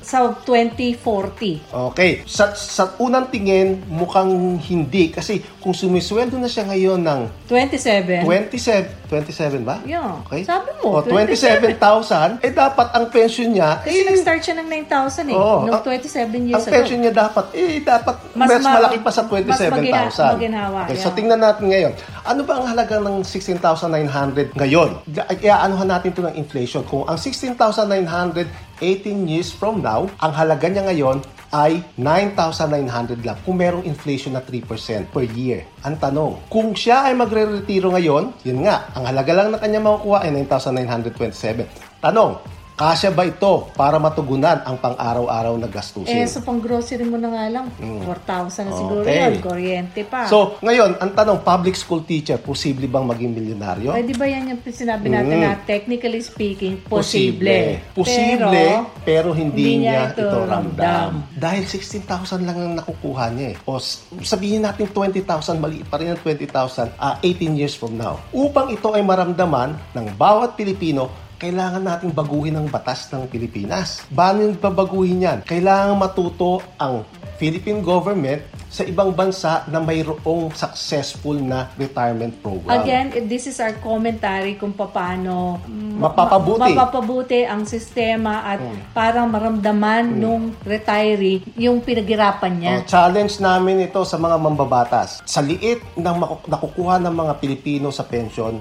sa 0.00 0.30
2040? 0.46 1.90
Okay. 1.90 2.22
Sa, 2.24 2.54
sa 2.54 2.94
unang 3.02 3.26
tingin, 3.26 3.82
mukhang 3.90 4.30
hindi. 4.62 5.10
Kasi 5.10 5.42
kung 5.58 5.74
sumisweldo 5.74 6.38
na 6.38 6.46
siya 6.46 6.62
ngayon 6.62 7.02
ng 7.02 7.20
27? 7.50 8.22
27, 8.22 9.05
27 9.06 9.62
ba? 9.62 9.78
Yeah. 9.86 10.20
Okay. 10.26 10.42
Sabi 10.42 10.74
mo, 10.82 10.98
O, 10.98 11.02
27,000, 11.02 12.42
eh 12.42 12.50
dapat 12.50 12.86
ang 12.92 13.06
pension 13.08 13.48
niya, 13.48 13.80
Kasi 13.80 14.02
eh, 14.02 14.06
nag-start 14.10 14.40
siya 14.42 14.54
ng 14.60 14.68
9,000 14.68 15.30
eh. 15.30 15.36
Oo. 15.36 15.58
Noong 15.66 15.78
Ang- 15.78 15.86
27 15.86 16.50
years 16.50 16.56
ang 16.58 16.64
ago. 16.66 16.74
pension 16.74 16.98
niya 16.98 17.12
dapat, 17.14 17.44
eh, 17.54 17.80
dapat 17.80 18.16
Mas 18.34 18.48
mas, 18.48 18.62
ma- 18.62 18.74
malaki 18.78 18.98
pa 19.00 19.10
sa 19.10 19.22
mas 19.24 19.30
magina- 19.32 20.10
27,000. 20.10 20.34
maginhawa, 20.36 20.78
okay, 20.84 20.96
so 20.98 21.08
yeah. 21.08 21.16
tingnan 21.16 21.40
natin 21.40 21.64
ngayon. 21.70 21.92
Ano 22.26 22.40
ba 22.42 22.52
ang 22.58 22.66
halaga 22.66 22.94
ng 22.98 23.16
16,900 23.22 24.52
ngayon? 24.58 24.90
Kaya 25.14 25.54
anuhan 25.62 25.88
natin 25.88 26.10
ito 26.10 26.22
ng 26.26 26.34
inflation. 26.34 26.82
Kung 26.82 27.06
ang 27.06 27.16
16,900 27.16 28.46
18 28.76 29.24
years 29.24 29.48
from 29.48 29.80
now, 29.80 30.04
ang 30.20 30.32
halaga 30.36 30.68
niya 30.68 30.84
ngayon 30.84 31.24
ay 31.52 31.82
9,900 31.98 33.22
lang 33.22 33.38
kung 33.46 33.58
merong 33.58 33.84
inflation 33.86 34.34
na 34.34 34.42
3% 34.42 35.10
per 35.12 35.26
year. 35.34 35.66
Ang 35.86 35.98
tanong, 36.00 36.50
kung 36.50 36.74
siya 36.74 37.06
ay 37.06 37.14
magre-retiro 37.14 37.92
ngayon, 37.94 38.34
yun 38.42 38.66
nga, 38.66 38.90
ang 38.94 39.06
halaga 39.06 39.32
lang 39.36 39.54
na 39.54 39.58
kanya 39.60 39.78
makukuha 39.82 40.26
ay 40.26 40.30
9,927. 40.46 42.02
Tanong, 42.02 42.55
kasya 42.76 43.08
ba 43.08 43.24
ito 43.24 43.72
para 43.72 43.96
matugunan 43.96 44.60
ang 44.60 44.76
pang-araw-araw 44.76 45.56
na 45.56 45.64
Eh, 45.64 45.72
gastusin? 45.72 46.28
so 46.28 46.44
pang 46.44 46.60
grocery 46.60 47.08
mo 47.08 47.16
na 47.16 47.32
nga 47.32 47.44
lang, 47.48 47.66
4,000 48.04 48.68
na 48.68 48.72
siguro 48.76 49.00
Mm. 49.00 49.08
Okay. 49.08 49.16
yun. 49.16 49.34
Kuryente 49.40 50.00
pa. 50.04 50.28
So, 50.28 50.60
ngayon, 50.60 51.00
ang 51.00 51.10
tanong, 51.10 51.40
public 51.40 51.72
school 51.72 52.04
teacher, 52.04 52.36
posible 52.36 52.84
bang 52.84 53.08
maging 53.08 53.32
milyonaryo? 53.32 53.96
Pwede 53.96 54.12
ba 54.12 54.28
yan 54.28 54.52
yung 54.52 54.60
sinabi 54.62 55.08
natin 55.08 55.36
Mm. 55.40 55.44
na 55.48 55.56
technically 55.64 56.20
speaking, 56.20 56.76
posible. 56.84 57.80
Posible, 57.96 58.84
pero, 59.02 59.32
hindi, 59.32 59.80
hindi 59.80 59.88
niya 59.88 60.12
niya 60.12 60.12
ito 60.12 60.20
ito 60.20 60.38
ramdam. 60.44 60.52
ramdam. 60.76 61.10
Dahil 61.32 61.64
16,000 61.64 62.44
lang 62.44 62.58
ang 62.60 62.74
nakukuha 62.76 63.32
niya 63.32 63.56
eh. 63.56 63.56
O 63.64 63.80
sabihin 64.20 64.68
natin 64.68 64.84
20,000, 64.92 65.56
maliit 65.56 65.88
pa 65.88 65.96
rin 65.96 66.12
ang 66.12 66.20
20,000, 66.20 66.92
ah, 67.00 67.16
18 67.24 67.56
years 67.56 67.72
from 67.72 67.96
now. 67.96 68.20
Upang 68.30 68.68
ito 68.68 68.92
ay 68.92 69.00
maramdaman 69.00 69.96
ng 69.96 70.06
bawat 70.14 70.60
Pilipino, 70.60 71.08
kailangan 71.36 71.84
nating 71.84 72.12
baguhin 72.12 72.56
ang 72.56 72.66
batas 72.66 73.08
ng 73.08 73.28
Pilipinas. 73.28 74.00
Paano 74.08 74.40
yung 74.40 74.56
babaguhin 74.56 75.20
yan? 75.20 75.38
Kailangan 75.42 75.92
matuto 75.94 76.58
ang 76.76 77.04
Philippine 77.36 77.84
government 77.84 78.40
sa 78.66 78.82
ibang 78.82 79.08
bansa 79.08 79.64
na 79.66 79.78
mayroong 79.78 80.52
successful 80.52 81.32
na 81.34 81.68
retirement 81.76 82.32
program. 82.40 82.72
Again, 82.74 83.24
this 83.24 83.44
is 83.44 83.56
our 83.56 83.76
commentary 83.76 84.56
kung 84.56 84.72
paano 84.72 85.60
ma- 85.64 86.08
Mapapabuti. 86.08 86.60
ma- 86.60 86.68
mapapabuti 86.74 87.40
ang 87.42 87.64
sistema 87.64 88.40
at 88.42 88.60
Mm. 88.60 88.76
parang 88.92 89.28
maramdaman 89.28 90.04
nung 90.10 90.52
retiree 90.60 91.44
yung 91.54 91.80
pinaghirapan 91.80 92.52
niya. 92.52 92.72
Oh, 92.74 92.84
challenge 92.84 93.36
namin 93.36 93.80
ito 93.82 94.00
sa 94.02 94.16
mga 94.16 94.36
mambabatas. 94.36 95.20
Sa 95.24 95.40
liit 95.40 95.80
ng 95.92 96.16
nakukuha 96.44 96.96
ng 96.98 97.14
mga 97.14 97.32
Pilipino 97.36 97.88
sa 97.88 98.02
pension, 98.02 98.60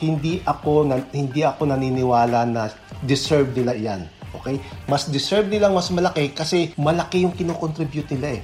hindi 0.00 0.40
ako 0.44 0.88
nan- 0.88 1.08
hindi 1.12 1.40
ako 1.42 1.72
naniniwala 1.72 2.40
na 2.48 2.68
deserve 3.02 3.52
nila 3.56 3.72
'yan. 3.76 4.16
Okay? 4.36 4.60
Mas 4.84 5.08
deserve 5.08 5.48
nilang 5.48 5.72
mas 5.72 5.88
malaki 5.88 6.36
kasi 6.36 6.76
malaki 6.76 7.24
yung 7.24 7.32
kinocontribute 7.32 8.06
nila 8.14 8.36
eh. 8.36 8.40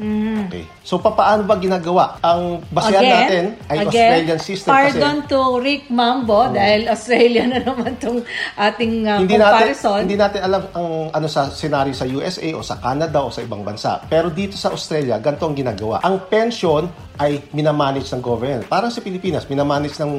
Okay. 0.49 0.65
So 0.81 0.99
papaano 0.99 1.45
ba 1.45 1.61
ginagawa? 1.61 2.17
Ang 2.25 2.65
basehan 2.73 3.05
natin 3.05 3.45
ay 3.69 3.77
Australian 3.87 4.41
system 4.41 4.73
pardon 4.73 5.17
kasi 5.23 5.31
to 5.31 5.41
Rick 5.61 5.85
Mambo 5.93 6.49
dahil 6.49 6.89
Australia 6.89 7.45
na 7.45 7.61
naman 7.61 7.93
tong 8.01 8.25
ating 8.57 9.05
uh, 9.05 9.21
hindi 9.21 9.37
natin 9.37 9.53
comparison. 9.53 10.01
hindi 10.09 10.17
natin 10.17 10.41
alam 10.43 10.63
ang 10.73 10.89
ano 11.13 11.27
sa 11.29 11.53
scenario 11.53 11.93
sa 11.93 12.09
USA 12.09 12.49
o 12.57 12.65
sa 12.65 12.81
Canada 12.81 13.19
o 13.21 13.29
sa 13.29 13.45
ibang 13.45 13.61
bansa. 13.61 14.01
Pero 14.09 14.33
dito 14.33 14.57
sa 14.57 14.73
Australia, 14.73 15.21
ganito 15.21 15.45
ang 15.45 15.55
ginagawa. 15.55 16.01
Ang 16.03 16.25
pension 16.27 16.89
ay 17.23 17.39
minamanage 17.55 18.11
ng 18.11 18.19
government. 18.19 18.67
Parang 18.67 18.91
sa 18.91 18.99
Pilipinas, 18.99 19.47
minamanage 19.47 19.95
ng 20.03 20.13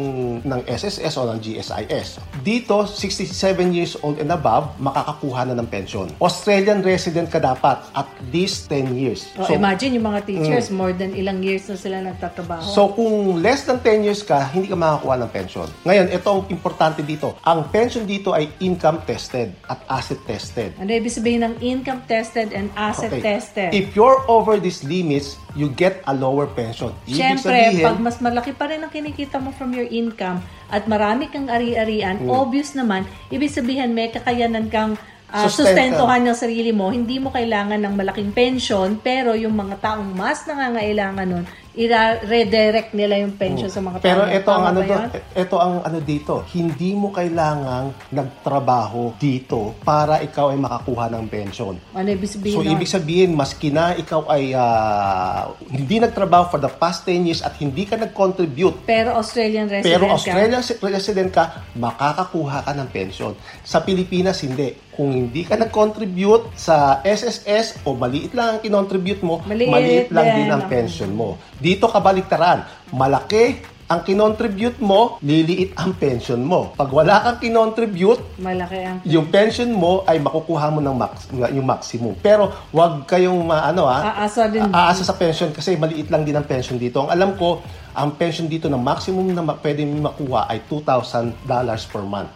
ng 0.48 0.62
SSS 0.64 1.20
o 1.20 1.28
ng 1.28 1.40
GSIS. 1.44 2.24
Dito, 2.40 2.88
67 2.88 3.28
years 3.76 4.00
old 4.00 4.24
and 4.24 4.32
above, 4.32 4.72
makakakuha 4.80 5.52
na 5.52 5.54
ng 5.60 5.68
pension. 5.68 6.08
Australian 6.24 6.80
resident 6.80 7.28
ka 7.28 7.44
dapat 7.44 7.84
at 7.92 8.08
least 8.32 8.72
10 8.72 8.96
years. 8.96 9.28
Oh, 9.36 9.52
imagine 9.52 10.00
yung 10.00 10.08
mga 10.08 10.24
teachers, 10.24 10.72
more 10.72 10.96
than 10.96 11.12
ilang 11.12 11.44
years 11.44 11.68
na 11.68 11.76
sila 11.76 12.00
nagtatrabaho. 12.00 12.64
Mm. 12.64 12.72
So 12.72 12.96
kung 12.96 13.44
less 13.44 13.68
than 13.68 13.84
10 13.84 14.08
years 14.08 14.24
ka, 14.24 14.40
hindi 14.56 14.72
ka 14.72 14.80
makakuha 14.80 15.20
ng 15.28 15.30
pension. 15.36 15.68
Ngayon, 15.84 16.08
ito 16.08 16.28
ang 16.32 16.42
importante 16.48 17.04
dito. 17.04 17.36
Ang 17.44 17.68
pension 17.68 18.08
dito 18.08 18.32
ay 18.32 18.48
income 18.64 19.04
tested 19.04 19.52
at 19.68 19.84
asset 19.92 20.24
tested. 20.24 20.72
ano 20.80 20.88
ibig 20.88 21.12
sabihin 21.12 21.44
ng 21.44 21.56
income 21.60 22.00
tested 22.08 22.56
and 22.56 22.72
asset 22.80 23.12
tested? 23.20 23.76
If 23.76 23.92
you're 23.98 24.24
over 24.32 24.56
these 24.56 24.86
limits, 24.88 25.36
you 25.54 25.70
get 25.70 26.02
a 26.04 26.14
lower 26.14 26.46
pension. 26.46 26.90
Ibig 27.06 27.14
Siyempre, 27.14 27.54
sabihin, 27.70 27.86
pag 27.86 27.98
mas 28.02 28.18
malaki 28.18 28.52
pa 28.52 28.66
rin 28.66 28.82
ang 28.82 28.90
kinikita 28.90 29.38
mo 29.38 29.54
from 29.54 29.70
your 29.72 29.86
income 29.86 30.42
at 30.68 30.86
marami 30.86 31.30
kang 31.30 31.46
ari-arian, 31.46 32.18
Hmm. 32.20 32.30
obvious 32.30 32.74
naman, 32.74 33.04
ibig 33.30 33.50
sabihin 33.50 33.94
may 33.94 34.10
kakayanan 34.10 34.68
kang 34.68 34.98
Sustenta. 35.34 35.50
sustentuhan 35.74 36.22
ng 36.22 36.38
sarili 36.38 36.70
mo. 36.70 36.94
Hindi 36.94 37.18
mo 37.18 37.34
kailangan 37.34 37.82
ng 37.82 37.94
malaking 37.94 38.30
pension, 38.32 39.02
pero 39.02 39.34
yung 39.34 39.54
mga 39.54 39.82
taong 39.82 40.14
mas 40.14 40.46
nangangailangan 40.46 41.26
nun, 41.26 41.46
i-redirect 41.74 42.94
nila 42.94 43.18
yung 43.18 43.34
pension 43.34 43.66
sa 43.66 43.80
mga 43.80 43.98
pero 43.98 44.26
ito 44.26 44.46
ang 44.48 44.66
ano 44.68 44.80
do, 44.80 44.94
ito 45.34 45.56
ang 45.58 45.82
ano 45.82 45.98
dito. 46.00 46.46
Hindi 46.48 46.94
mo 46.94 47.10
kailangang 47.10 47.94
nagtrabaho 48.10 49.18
dito 49.18 49.74
para 49.82 50.20
ikaw 50.20 50.50
ay 50.50 50.60
makakuha 50.60 51.10
ng 51.10 51.26
pension. 51.26 51.74
Ano 51.92 52.08
ibig 52.08 52.30
sabihin 52.30 52.54
So, 52.54 52.62
nun? 52.62 52.74
ibig 52.74 52.86
sabihin, 52.88 53.30
maski 53.34 53.70
na 53.70 53.94
ikaw 53.94 54.30
ay 54.30 54.54
ah, 54.54 55.50
hindi 55.66 55.98
nagtrabaho 55.98 56.48
for 56.48 56.60
the 56.60 56.70
past 56.70 57.04
10 57.04 57.26
years 57.26 57.42
at 57.42 57.58
hindi 57.58 57.84
ka 57.84 57.98
nag-contribute 57.98 58.86
Pero 58.86 59.16
Australian 59.16 59.66
resident 59.66 59.90
Pero 59.90 60.06
ka. 60.08 60.14
Australian 60.14 60.62
si- 60.62 60.78
resident 60.80 61.30
ka, 61.30 61.44
makakakuha 61.74 62.64
ka 62.64 62.72
ng 62.72 62.90
pension. 62.90 63.34
Sa 63.62 63.80
Pilipinas, 63.80 64.40
hindi. 64.42 64.78
Kung 64.94 65.10
hindi 65.10 65.42
ka 65.42 65.58
nag-contribute 65.58 66.54
sa 66.54 67.02
SSS 67.02 67.82
o 67.82 67.98
maliit 67.98 68.38
lang 68.38 68.48
ang 68.48 68.60
kinontribute 68.62 69.26
mo, 69.26 69.42
Maliit 69.42 69.68
maliit, 69.68 70.08
lang 70.14 70.28
din 70.38 70.50
ang- 70.52 70.70
pension 70.70 71.10
mo. 71.10 71.42
Dito 71.64 71.88
kabaliktaran, 71.88 72.60
malaki 72.92 73.64
ang 73.86 74.02
kinontribute 74.02 74.80
mo, 74.80 75.16
liliit 75.22 75.72
ang 75.76 75.94
pension 75.94 76.40
mo. 76.42 76.74
Pag 76.74 76.90
wala 76.90 77.20
kang 77.22 77.40
kinontribute, 77.40 78.20
Malaki 78.36 78.80
ang 78.80 78.98
yung 79.06 79.28
pension 79.30 79.70
mo 79.70 80.04
ay 80.04 80.18
makukuha 80.18 80.68
mo 80.68 80.80
ng 80.80 80.92
max, 80.94 81.30
yung 81.32 81.64
maximum. 81.64 82.16
Pero 82.18 82.52
wag 82.70 83.06
kayong 83.06 83.44
maano 83.44 83.86
ah, 83.86 84.12
Aasa 84.18 84.50
din. 84.50 84.66
aasa 84.68 85.04
sa 85.04 85.14
pension 85.14 85.52
kasi 85.52 85.76
maliit 85.76 86.10
lang 86.10 86.24
din 86.24 86.34
ang 86.34 86.44
pension 86.44 86.76
dito. 86.76 87.00
Ang 87.00 87.12
alam 87.12 87.32
ko, 87.36 87.64
ang 87.94 88.12
pension 88.12 88.44
dito 88.44 88.68
na 88.68 88.76
maximum 88.76 89.30
na 89.30 89.40
ma- 89.40 89.56
pwede 89.56 89.86
makuha 89.86 90.50
ay 90.50 90.68
$2,000 90.68 91.48
per 91.88 92.04
month. 92.04 92.32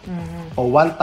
O 0.54 0.68
1,000 0.70 0.96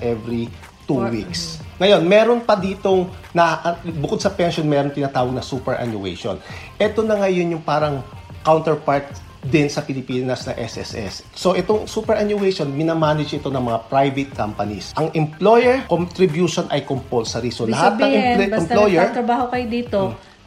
every 0.00 0.48
two 0.84 0.96
Or- 0.96 1.10
weeks. 1.10 1.60
Ngayon, 1.76 2.00
meron 2.02 2.40
pa 2.40 2.54
ditong, 2.54 3.04
na, 3.30 3.76
bukod 3.94 4.16
sa 4.16 4.28
pension, 4.28 4.64
meron 4.64 4.88
tinatawag 4.88 5.30
na 5.30 5.40
superannuation. 5.40 6.40
Ito 6.76 7.04
na 7.04 7.20
ngayon 7.20 7.52
yung 7.52 7.62
parang 7.62 8.00
counterpart 8.40 9.04
din 9.42 9.68
sa 9.68 9.78
Pilipinas 9.80 10.42
na 10.42 10.56
SSS. 10.56 11.22
So 11.30 11.54
itong 11.54 11.86
superannuation, 11.86 12.66
minamanage 12.66 13.38
ito 13.38 13.46
ng 13.46 13.62
mga 13.62 13.78
private 13.86 14.30
companies. 14.34 14.90
Ang 14.96 15.14
employer 15.14 15.86
contribution 15.86 16.66
ay 16.66 16.82
compulsory. 16.82 17.54
So 17.54 17.62
Ibig 17.62 17.70
lahat 17.70 17.92
ng 17.92 18.00
sabihin, 18.00 18.24
empl- 18.26 18.50
basta 18.50 18.66
employer, 18.66 18.90
Hmm. 18.90 19.06
nagtatrabaho 19.06 19.44
kayo 19.46 19.66
dito, 19.68 20.00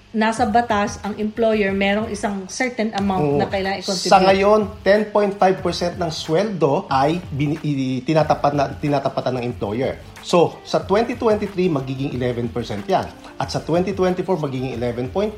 nasa 0.10 0.44
batas, 0.44 0.98
ang 1.00 1.14
employer, 1.16 1.70
merong 1.70 2.10
isang 2.10 2.50
certain 2.50 2.90
amount 2.92 3.38
na 3.38 3.46
kailangan 3.46 3.78
i-contribute. 3.80 4.10
Sa 4.10 4.20
ngayon, 4.20 4.60
10.5% 4.82 5.96
ng 5.96 6.12
sweldo 6.12 6.90
ay 6.90 7.22
bin, 7.30 7.56
i- 7.62 8.02
tinatapat 8.02 8.52
na, 8.52 8.74
tinatapatan 8.74 9.38
ng 9.38 9.44
employer. 9.46 10.02
So, 10.22 10.60
sa 10.62 10.84
2023, 10.84 11.70
magiging 11.70 12.12
11% 12.14 12.52
yan. 12.86 13.08
At 13.40 13.50
sa 13.50 13.64
2024, 13.64 14.26
magiging 14.36 14.76
11.5. 14.76 15.36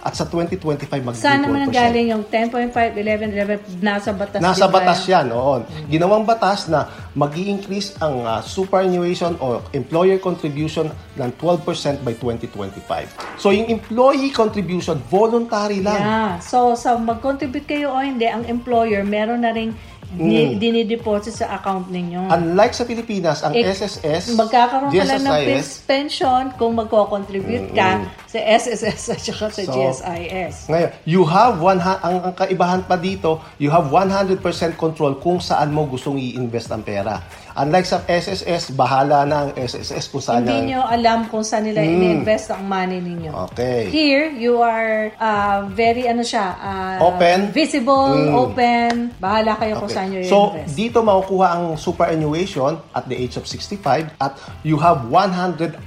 At 0.00 0.16
sa 0.16 0.24
2025, 0.24 0.88
magiging 1.04 1.20
Saan 1.20 1.44
naman 1.44 1.68
ang 1.68 1.72
12%. 1.74 1.76
galing 1.76 2.06
yung 2.08 2.24
10.5, 2.24 2.72
11, 2.72 3.36
11, 3.36 3.84
nasa 3.84 4.16
batas 4.16 4.40
Nasa 4.40 4.64
batas 4.64 5.04
yan? 5.04 5.28
yan, 5.28 5.36
oo. 5.36 5.54
Ginawang 5.92 6.24
batas 6.24 6.72
na 6.72 6.88
mag 7.12 7.34
increase 7.36 7.92
ang 8.00 8.24
ah, 8.24 8.40
superannuation 8.40 9.36
o 9.42 9.60
employer 9.76 10.16
contribution 10.16 10.88
ng 11.20 11.30
12% 11.36 12.00
by 12.00 12.16
2025. 12.16 13.36
So, 13.36 13.52
yung 13.52 13.68
employee 13.68 14.32
contribution, 14.32 14.96
voluntary 15.12 15.84
lang. 15.84 16.00
Yeah. 16.00 16.32
So, 16.40 16.72
sa 16.72 16.96
mag-contribute 16.96 17.68
kayo 17.68 17.92
o 17.92 18.00
hindi, 18.00 18.24
ang 18.24 18.48
employer, 18.48 19.04
meron 19.04 19.44
na 19.44 19.52
rin 19.52 19.76
Mm. 20.10 20.26
di- 20.26 20.54
dinideposit 20.58 21.38
sa 21.38 21.54
account 21.54 21.86
ninyo. 21.86 22.26
Unlike 22.26 22.74
sa 22.74 22.82
Pilipinas, 22.82 23.46
ang 23.46 23.54
Eh, 23.54 23.62
SSS, 23.62 24.34
Magkakaroon 24.34 24.90
ka 24.90 25.06
lang 25.06 25.22
ng 25.22 25.62
pension 25.86 26.50
kung 26.58 26.74
magko-contribute 26.74 27.70
ka 27.70 28.02
sa 28.26 28.38
SSS 28.42 29.02
at 29.14 29.20
saka 29.22 29.46
sa 29.54 29.62
So, 29.62 29.70
GSIS. 29.70 30.66
Ngayon, 30.66 30.90
you 31.06 31.22
have 31.22 31.62
one 31.62 31.78
ang, 31.78 32.26
ang 32.26 32.34
kaibahan 32.34 32.82
pa 32.82 32.98
dito, 32.98 33.38
you 33.62 33.70
have 33.70 33.86
100% 33.86 34.42
control 34.74 35.14
kung 35.22 35.38
saan 35.38 35.70
mo 35.70 35.86
gustong 35.86 36.18
i-invest 36.18 36.74
ang 36.74 36.82
pera. 36.82 37.22
Unlike 37.52 37.86
sa 37.86 37.98
SSS, 38.04 38.70
bahala 38.70 39.22
na 39.22 39.36
ang 39.40 39.50
SSS 39.52 40.06
kung 40.06 40.18
saan 40.18 40.42
Hindi 40.42 40.70
nyo 40.70 40.82
alam 40.82 41.26
kung 41.26 41.42
saan 41.42 41.64
nila 41.64 41.80
in-invest 41.80 42.50
ang 42.50 42.62
money 42.64 42.98
ninyo. 42.98 43.32
Okay. 43.50 43.86
Here, 43.86 44.30
you 44.30 44.58
are 44.58 45.10
uh, 45.16 45.66
very, 45.68 46.04
ano 46.04 46.20
siya, 46.20 46.46
uh, 46.52 46.96
Open. 47.02 47.50
Visible, 47.50 47.88
Mm. 48.10 48.34
open. 48.36 48.92
Bahala 49.16 49.54
kayo 49.56 49.76
kung 49.76 49.86
Okay. 49.86 49.96
saan 49.96 50.08
nyo 50.08 50.20
So, 50.22 50.38
i-invest. 50.52 50.74
dito 50.74 50.98
makukuha 51.00 51.46
ang 51.50 51.64
superannuation 51.74 52.76
at 52.90 53.06
the 53.06 53.16
age 53.16 53.34
of 53.34 53.44
65 53.44 53.80
at 54.16 54.32
you 54.62 54.76
have 54.76 55.06
100% 55.06 55.78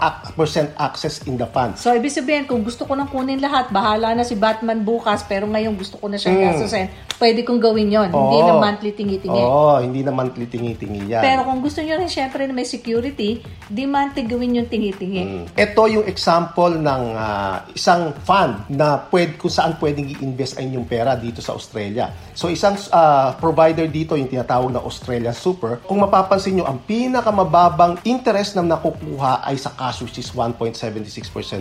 access 0.78 1.22
in 1.24 1.36
the 1.36 1.46
fund. 1.46 1.76
So, 1.76 1.92
ibig 1.92 2.10
sabihin, 2.10 2.44
kung 2.44 2.62
gusto 2.62 2.84
ko 2.84 2.94
nang 2.94 3.08
kunin 3.08 3.38
lahat, 3.38 3.70
bahala 3.70 4.14
na 4.14 4.24
si 4.24 4.34
Batman 4.34 4.82
bukas, 4.82 5.22
pero 5.24 5.46
ngayon 5.46 5.76
gusto 5.76 5.96
ko 5.96 6.08
na 6.08 6.18
siyang 6.18 6.36
Mm. 6.36 6.46
gastusin, 6.50 6.86
pwede 7.16 7.40
kong 7.42 7.60
gawin 7.60 7.88
yon 7.88 8.10
Hindi 8.10 8.40
na 8.42 8.54
monthly 8.56 8.92
tingi-tingi. 8.92 9.42
Oo, 9.42 9.78
hindi 9.78 10.02
na 10.02 10.12
monthly 10.12 10.46
tingi-tingi 10.46 11.04
yan. 11.08 11.22
Pero 11.22 11.42
kung 11.44 11.53
gusto 11.60 11.84
nyo 11.84 12.00
rin 12.00 12.10
syempre 12.10 12.48
na 12.48 12.54
may 12.56 12.66
security, 12.66 13.44
monthly 13.70 14.26
gawin 14.26 14.58
yung 14.58 14.70
tingi-tingi. 14.70 15.22
Mm. 15.22 15.46
Ito 15.54 15.82
yung 15.92 16.06
example 16.10 16.80
ng 16.80 17.04
ah, 17.14 17.68
isang 17.76 18.16
fund 18.26 18.66
na 18.72 19.06
pwede, 19.12 19.38
kung 19.38 19.52
saan 19.52 19.78
pwedeng 19.78 20.10
i-invest 20.10 20.58
ay 20.58 20.70
inyong 20.72 20.88
pera 20.88 21.14
dito 21.14 21.44
sa 21.44 21.54
Australia. 21.54 22.10
So 22.34 22.50
isang 22.50 22.80
ah, 22.90 23.36
provider 23.38 23.86
dito, 23.86 24.18
yung 24.18 24.32
tinatawag 24.32 24.74
na 24.74 24.82
Australia 24.82 25.36
Super, 25.36 25.84
kung 25.86 26.02
mapapansin 26.02 26.58
nyo, 26.58 26.66
ang 26.66 26.82
pinakamababang 26.88 28.02
interest 28.08 28.56
na 28.58 28.64
nakukuha 28.64 29.46
ay 29.46 29.60
sa 29.60 29.70
cash 29.76 30.02
which 30.02 30.18
is 30.18 30.32
1.76% 30.32 30.74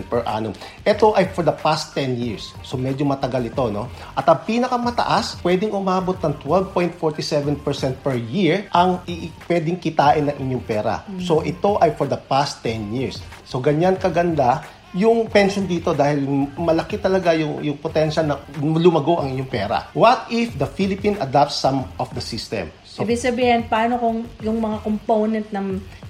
per 0.09 0.23
annum. 0.25 0.55
Ito 0.87 1.13
ay 1.13 1.29
for 1.35 1.43
the 1.43 1.53
past 1.53 1.93
10 1.97 2.17
years. 2.17 2.55
So 2.63 2.79
medyo 2.79 3.03
matagal 3.03 3.51
ito, 3.51 3.67
no? 3.67 3.91
At 4.15 4.25
ang 4.25 4.41
pinakamataas, 4.47 5.43
pwedeng 5.43 5.75
umabot 5.75 6.15
ng 6.17 6.33
12.47% 6.41 7.99
per 7.99 8.15
year 8.15 8.65
ang 8.71 9.03
i- 9.05 9.29
pwedeng 9.45 9.77
kitain 9.83 10.31
ng 10.31 10.37
inyong 10.39 10.63
pera. 10.63 11.03
So 11.19 11.43
ito 11.43 11.75
ay 11.83 11.91
for 11.99 12.07
the 12.07 12.15
past 12.15 12.63
10 12.63 12.95
years. 12.95 13.19
So 13.43 13.59
ganyan 13.59 13.99
kaganda 13.99 14.63
yung 14.93 15.25
pension 15.25 15.65
dito 15.65 15.91
dahil 15.91 16.21
malaki 16.53 17.01
talaga 17.01 17.33
yung, 17.33 17.65
yung 17.65 17.77
potential 17.81 18.29
na 18.29 18.37
lumago 18.61 19.19
ang 19.19 19.33
inyong 19.33 19.49
pera. 19.49 19.89
What 19.97 20.29
if 20.29 20.53
the 20.53 20.69
Philippine 20.69 21.17
adopts 21.17 21.57
some 21.57 21.89
of 21.97 22.13
the 22.13 22.21
system? 22.21 22.69
So, 22.85 23.01
Ibig 23.01 23.17
sabihin, 23.17 23.65
paano 23.65 23.97
kung 23.97 24.21
yung 24.45 24.61
mga 24.61 24.77
component 24.85 25.47
na, 25.49 25.61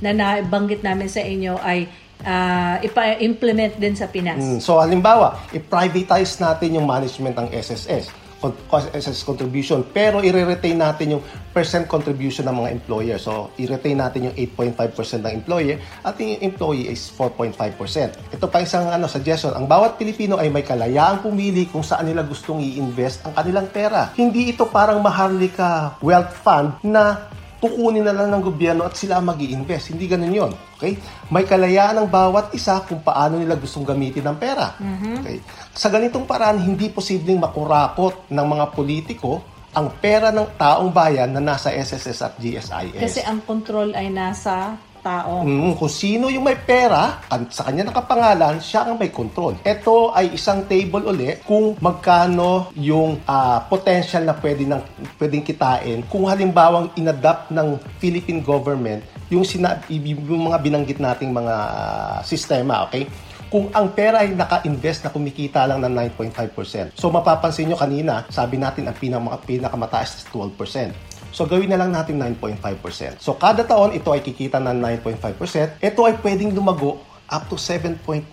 na 0.04 0.12
nabanggit 0.12 0.84
namin 0.84 1.08
sa 1.08 1.24
inyo 1.24 1.56
ay 1.64 1.88
ah, 2.28 2.76
ipa-implement 2.84 3.80
din 3.80 3.96
sa 3.96 4.12
Pinas? 4.12 4.44
Mm, 4.44 4.60
so 4.60 4.76
halimbawa, 4.84 5.40
i-privatize 5.56 6.44
natin 6.44 6.76
yung 6.76 6.84
management 6.84 7.40
ng 7.40 7.48
SSS, 7.56 8.12
con- 8.44 8.60
con- 8.68 8.92
SSS 8.92 9.24
contribution, 9.24 9.88
pero 9.88 10.20
i-retain 10.20 10.76
natin 10.76 11.16
yung 11.16 11.24
percent 11.56 11.88
contribution 11.88 12.44
ng 12.52 12.56
mga 12.60 12.70
employer. 12.76 13.16
So, 13.16 13.56
i-retain 13.56 13.96
natin 13.96 14.28
yung 14.28 14.36
8.5% 14.36 15.24
ng 15.24 15.34
employer 15.40 15.80
at 16.04 16.20
yung 16.20 16.44
employee 16.44 16.92
is 16.92 17.08
4.5%. 17.16 18.36
Ito 18.36 18.46
pa 18.52 18.60
isang 18.60 18.92
ano, 18.92 19.08
suggestion. 19.08 19.56
Ang 19.56 19.72
bawat 19.72 19.96
Pilipino 19.96 20.36
ay 20.36 20.52
may 20.52 20.68
kalayaang 20.68 21.24
pumili 21.24 21.72
kung 21.72 21.88
saan 21.88 22.12
nila 22.12 22.28
gustong 22.28 22.60
i-invest 22.60 23.24
ang 23.24 23.32
kanilang 23.32 23.72
pera. 23.72 24.12
Hindi 24.20 24.52
ito 24.52 24.68
parang 24.68 25.00
Maharlika 25.00 25.96
Wealth 26.04 26.36
Fund 26.44 26.84
na 26.84 27.32
kukunin 27.64 28.04
na 28.04 28.12
lang 28.12 28.28
ng 28.28 28.44
gobyerno 28.44 28.84
at 28.84 29.00
sila 29.00 29.24
mag 29.24 29.40
invest 29.40 29.96
Hindi 29.96 30.12
ganun 30.12 30.36
yon 30.36 30.52
Okay? 30.76 31.00
May 31.32 31.48
kalayaan 31.48 32.04
ng 32.04 32.10
bawat 32.12 32.52
isa 32.52 32.84
kung 32.84 33.00
paano 33.00 33.40
nila 33.40 33.56
gustong 33.56 33.88
gamitin 33.88 34.28
ang 34.28 34.36
pera. 34.36 34.76
Okay? 35.24 35.40
Sa 35.72 35.88
ganitong 35.88 36.28
paraan, 36.28 36.60
hindi 36.60 36.92
posibleng 36.92 37.40
makurakot 37.40 38.28
ng 38.28 38.46
mga 38.52 38.66
politiko 38.76 39.40
ang 39.74 39.90
pera 39.98 40.30
ng 40.30 40.54
taong 40.60 40.92
bayan 40.92 41.32
na 41.34 41.42
nasa 41.42 41.72
SSS 41.74 42.20
at 42.22 42.34
GSIS. 42.38 43.00
Kasi 43.00 43.24
ang 43.24 43.42
control 43.42 43.96
ay 43.96 44.12
nasa 44.12 44.78
tao. 45.04 45.44
Mm, 45.44 45.76
kung 45.76 45.92
sino 45.92 46.32
yung 46.32 46.48
may 46.48 46.56
pera, 46.56 47.22
at 47.28 47.52
sa 47.52 47.68
kanya 47.68 47.92
nakapangalan, 47.92 48.64
siya 48.64 48.88
ang 48.88 48.96
may 48.96 49.12
control. 49.12 49.60
Ito 49.62 50.16
ay 50.16 50.40
isang 50.40 50.64
table 50.66 51.04
uli 51.12 51.36
kung 51.44 51.76
magkano 51.84 52.72
yung 52.80 53.20
ah, 53.28 53.68
potential 53.68 54.24
na 54.24 54.34
pwede 54.40 54.64
ng, 54.64 54.82
pwedeng 55.20 55.44
kitain 55.44 56.08
kung 56.08 56.32
halimbawang 56.32 56.96
inadapt 56.96 57.52
ng 57.52 57.76
Philippine 58.00 58.40
government 58.40 59.04
yung, 59.28 59.44
sina, 59.44 59.84
yung 59.92 60.48
mga 60.48 60.58
binanggit 60.64 61.00
nating 61.04 61.36
mga 61.36 61.56
ah, 61.60 62.20
sistema, 62.24 62.88
okay? 62.88 63.06
kung 63.54 63.70
ang 63.70 63.94
pera 63.94 64.26
ay 64.26 64.34
naka-invest 64.34 65.06
na 65.06 65.14
kumikita 65.14 65.70
lang 65.70 65.78
ng 65.86 66.18
9.5%. 66.18 66.98
So 66.98 67.14
mapapansin 67.14 67.70
nyo 67.70 67.78
kanina, 67.78 68.26
sabi 68.34 68.58
natin 68.58 68.90
ang 68.90 68.98
pinaka, 68.98 69.38
pinakamataas 69.46 70.10
is 70.18 70.26
12%. 70.34 71.13
So 71.34 71.44
gawin 71.44 71.68
na 71.68 71.82
lang 71.82 71.90
natin 71.90 72.22
9.5%. 72.22 73.18
So 73.18 73.34
kada 73.34 73.66
taon 73.66 73.92
ito 73.92 74.14
ay 74.14 74.22
kikita 74.22 74.62
ng 74.62 75.02
9.5%. 75.02 75.82
Ito 75.82 76.00
ay 76.06 76.14
pwedeng 76.22 76.54
lumago 76.54 77.02
up 77.26 77.50
to 77.50 77.58
7.96 77.58 78.30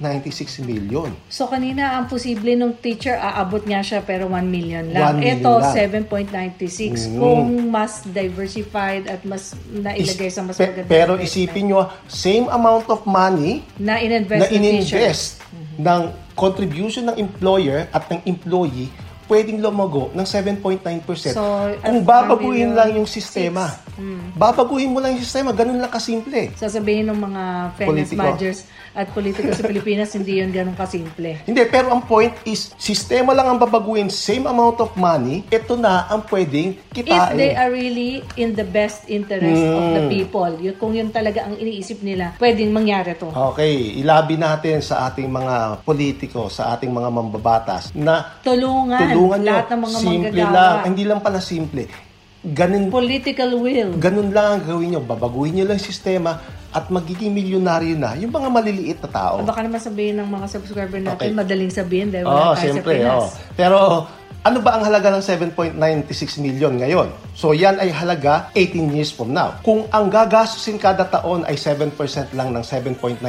million. 0.60 1.08
So 1.32 1.48
kanina 1.48 1.96
ang 1.96 2.04
posible 2.04 2.52
nung 2.52 2.76
teacher 2.76 3.16
aabot 3.16 3.64
nga 3.64 3.80
siya 3.80 4.04
pero 4.04 4.28
1 4.28 4.44
million 4.44 4.84
lang. 4.92 5.16
1 5.16 5.24
million 5.24 5.40
Ito 5.40 5.52
lang. 5.56 5.72
7.96 6.28 7.08
Mm. 7.08 7.16
kung 7.16 7.40
mas 7.72 8.04
diversified 8.04 9.08
at 9.08 9.24
mas 9.24 9.56
nailagay 9.72 10.28
sa 10.28 10.44
mas 10.44 10.60
magandang 10.60 10.90
pero 10.90 11.16
isipin 11.16 11.72
nyo, 11.72 11.88
same 12.04 12.44
amount 12.52 12.84
of 12.92 13.00
money 13.08 13.64
na 13.80 13.96
na 13.96 14.04
ininvest 14.04 14.52
teacher. 14.52 14.58
ininvest 14.60 15.28
ng 15.80 16.02
contribution 16.34 17.08
ng 17.08 17.16
employer 17.16 17.88
at 17.88 18.04
ng 18.08 18.20
employee 18.26 18.92
pwedeng 19.30 19.62
lumago 19.62 20.10
ng 20.10 20.26
7.9%. 20.26 21.30
So, 21.30 21.70
Kung 21.78 22.02
babaguhin 22.02 22.74
lang 22.74 22.98
yung 22.98 23.06
sistema. 23.06 23.70
Hmm. 24.00 24.32
Babaguhin 24.32 24.88
mo 24.88 24.98
lang 24.98 25.12
yung 25.12 25.20
sistema, 25.20 25.52
ganun 25.52 25.76
lang 25.76 25.88
kasimple. 25.88 26.56
Sasabihin 26.56 27.04
ng 27.04 27.20
mga 27.20 27.42
finance 27.74 27.86
Politiko. 28.08 28.16
managers 28.16 28.58
at 28.90 29.06
politiko 29.08 29.52
sa 29.52 29.62
Pilipinas, 29.68 30.08
hindi 30.10 30.40
yun 30.40 30.48
ganun 30.48 30.72
kasimple. 30.72 31.44
Hindi, 31.44 31.60
pero 31.66 31.90
ang 31.90 32.02
point 32.02 32.32
is, 32.42 32.72
sistema 32.74 33.30
lang 33.30 33.46
ang 33.46 33.58
babaguhin, 33.58 34.08
same 34.08 34.42
amount 34.42 34.80
of 34.80 34.96
money, 34.96 35.44
ito 35.46 35.76
na 35.76 36.08
ang 36.08 36.24
pwedeng 36.24 36.80
If 36.90 36.96
kitain. 36.96 37.36
they 37.36 37.52
are 37.52 37.68
really 37.68 38.24
in 38.34 38.52
the 38.52 38.64
best 38.64 39.04
interest 39.06 39.44
of 39.60 39.82
Hmm. 39.82 39.94
the 39.94 40.04
people, 40.08 40.48
yun, 40.56 40.74
kung 40.74 40.90
yun 40.90 41.08
talaga 41.08 41.44
ang 41.44 41.54
iniisip 41.54 42.00
nila, 42.00 42.32
pwedeng 42.36 42.72
mangyari 42.72 43.12
to. 43.14 43.28
Okay, 43.28 43.70
ilabi 43.96 44.34
natin 44.34 44.80
sa 44.80 45.06
ating 45.06 45.28
mga 45.28 45.54
politiko, 45.82 46.48
sa 46.48 46.72
ating 46.72 46.88
mga 46.88 47.10
mambabatas 47.10 47.92
na 47.92 48.40
Tulungan, 48.40 48.96
tulungan 49.06 49.38
nyo. 49.38 49.50
lahat 49.52 49.66
ng 49.68 49.80
mga 49.80 49.98
simple 49.98 50.30
manggagawa. 50.32 50.50
lang. 50.50 50.76
Hindi 50.86 51.04
lang 51.04 51.20
pala 51.20 51.38
simple. 51.38 51.84
Ganun, 52.40 52.88
Political 52.88 53.50
will. 53.54 53.90
ganun 54.00 54.32
lang 54.32 54.56
ang 54.56 54.62
gawin 54.64 54.96
nyo. 54.96 55.00
Babaguhin 55.00 55.52
nyo 55.54 55.64
lang 55.66 55.76
sistema 55.76 56.40
at 56.70 56.88
magiging 56.88 57.30
milyonaryo 57.30 57.94
na 57.94 58.16
yung 58.16 58.30
mga 58.30 58.48
maliliit 58.48 58.98
na 59.04 59.10
tao. 59.10 59.34
Baka 59.44 59.60
naman 59.60 59.76
sabihin 59.76 60.16
ng 60.16 60.28
mga 60.30 60.46
subscriber 60.48 60.96
natin, 60.98 61.20
Okay. 61.26 61.36
madaling 61.36 61.68
sabihin 61.68 62.08
dahil 62.08 62.24
wala 62.24 62.56
tayo 62.56 62.62
siyempre. 62.62 62.96
sa 62.96 63.04
Pinas. 63.04 63.12
oo. 63.12 63.28
Pero 63.52 63.78
ano 64.40 64.58
ba 64.58 64.70
ang 64.72 64.88
halaga 64.88 65.12
ng 65.12 65.20
7.96 65.20 65.76
million 66.38 66.72
ngayon? 66.72 67.12
So 67.34 67.52
yan 67.52 67.76
ay 67.76 67.92
halaga 67.92 68.48
18 68.54 68.88
years 68.88 69.12
from 69.12 69.30
now. 69.30 69.60
Kung 69.60 69.84
ang 69.90 70.08
gagastusin 70.08 70.80
kada 70.80 71.04
taon 71.04 71.44
ay 71.44 71.60
7% 71.60 71.92
lang 72.32 72.56
ng 72.56 72.64
7.96 72.64 73.20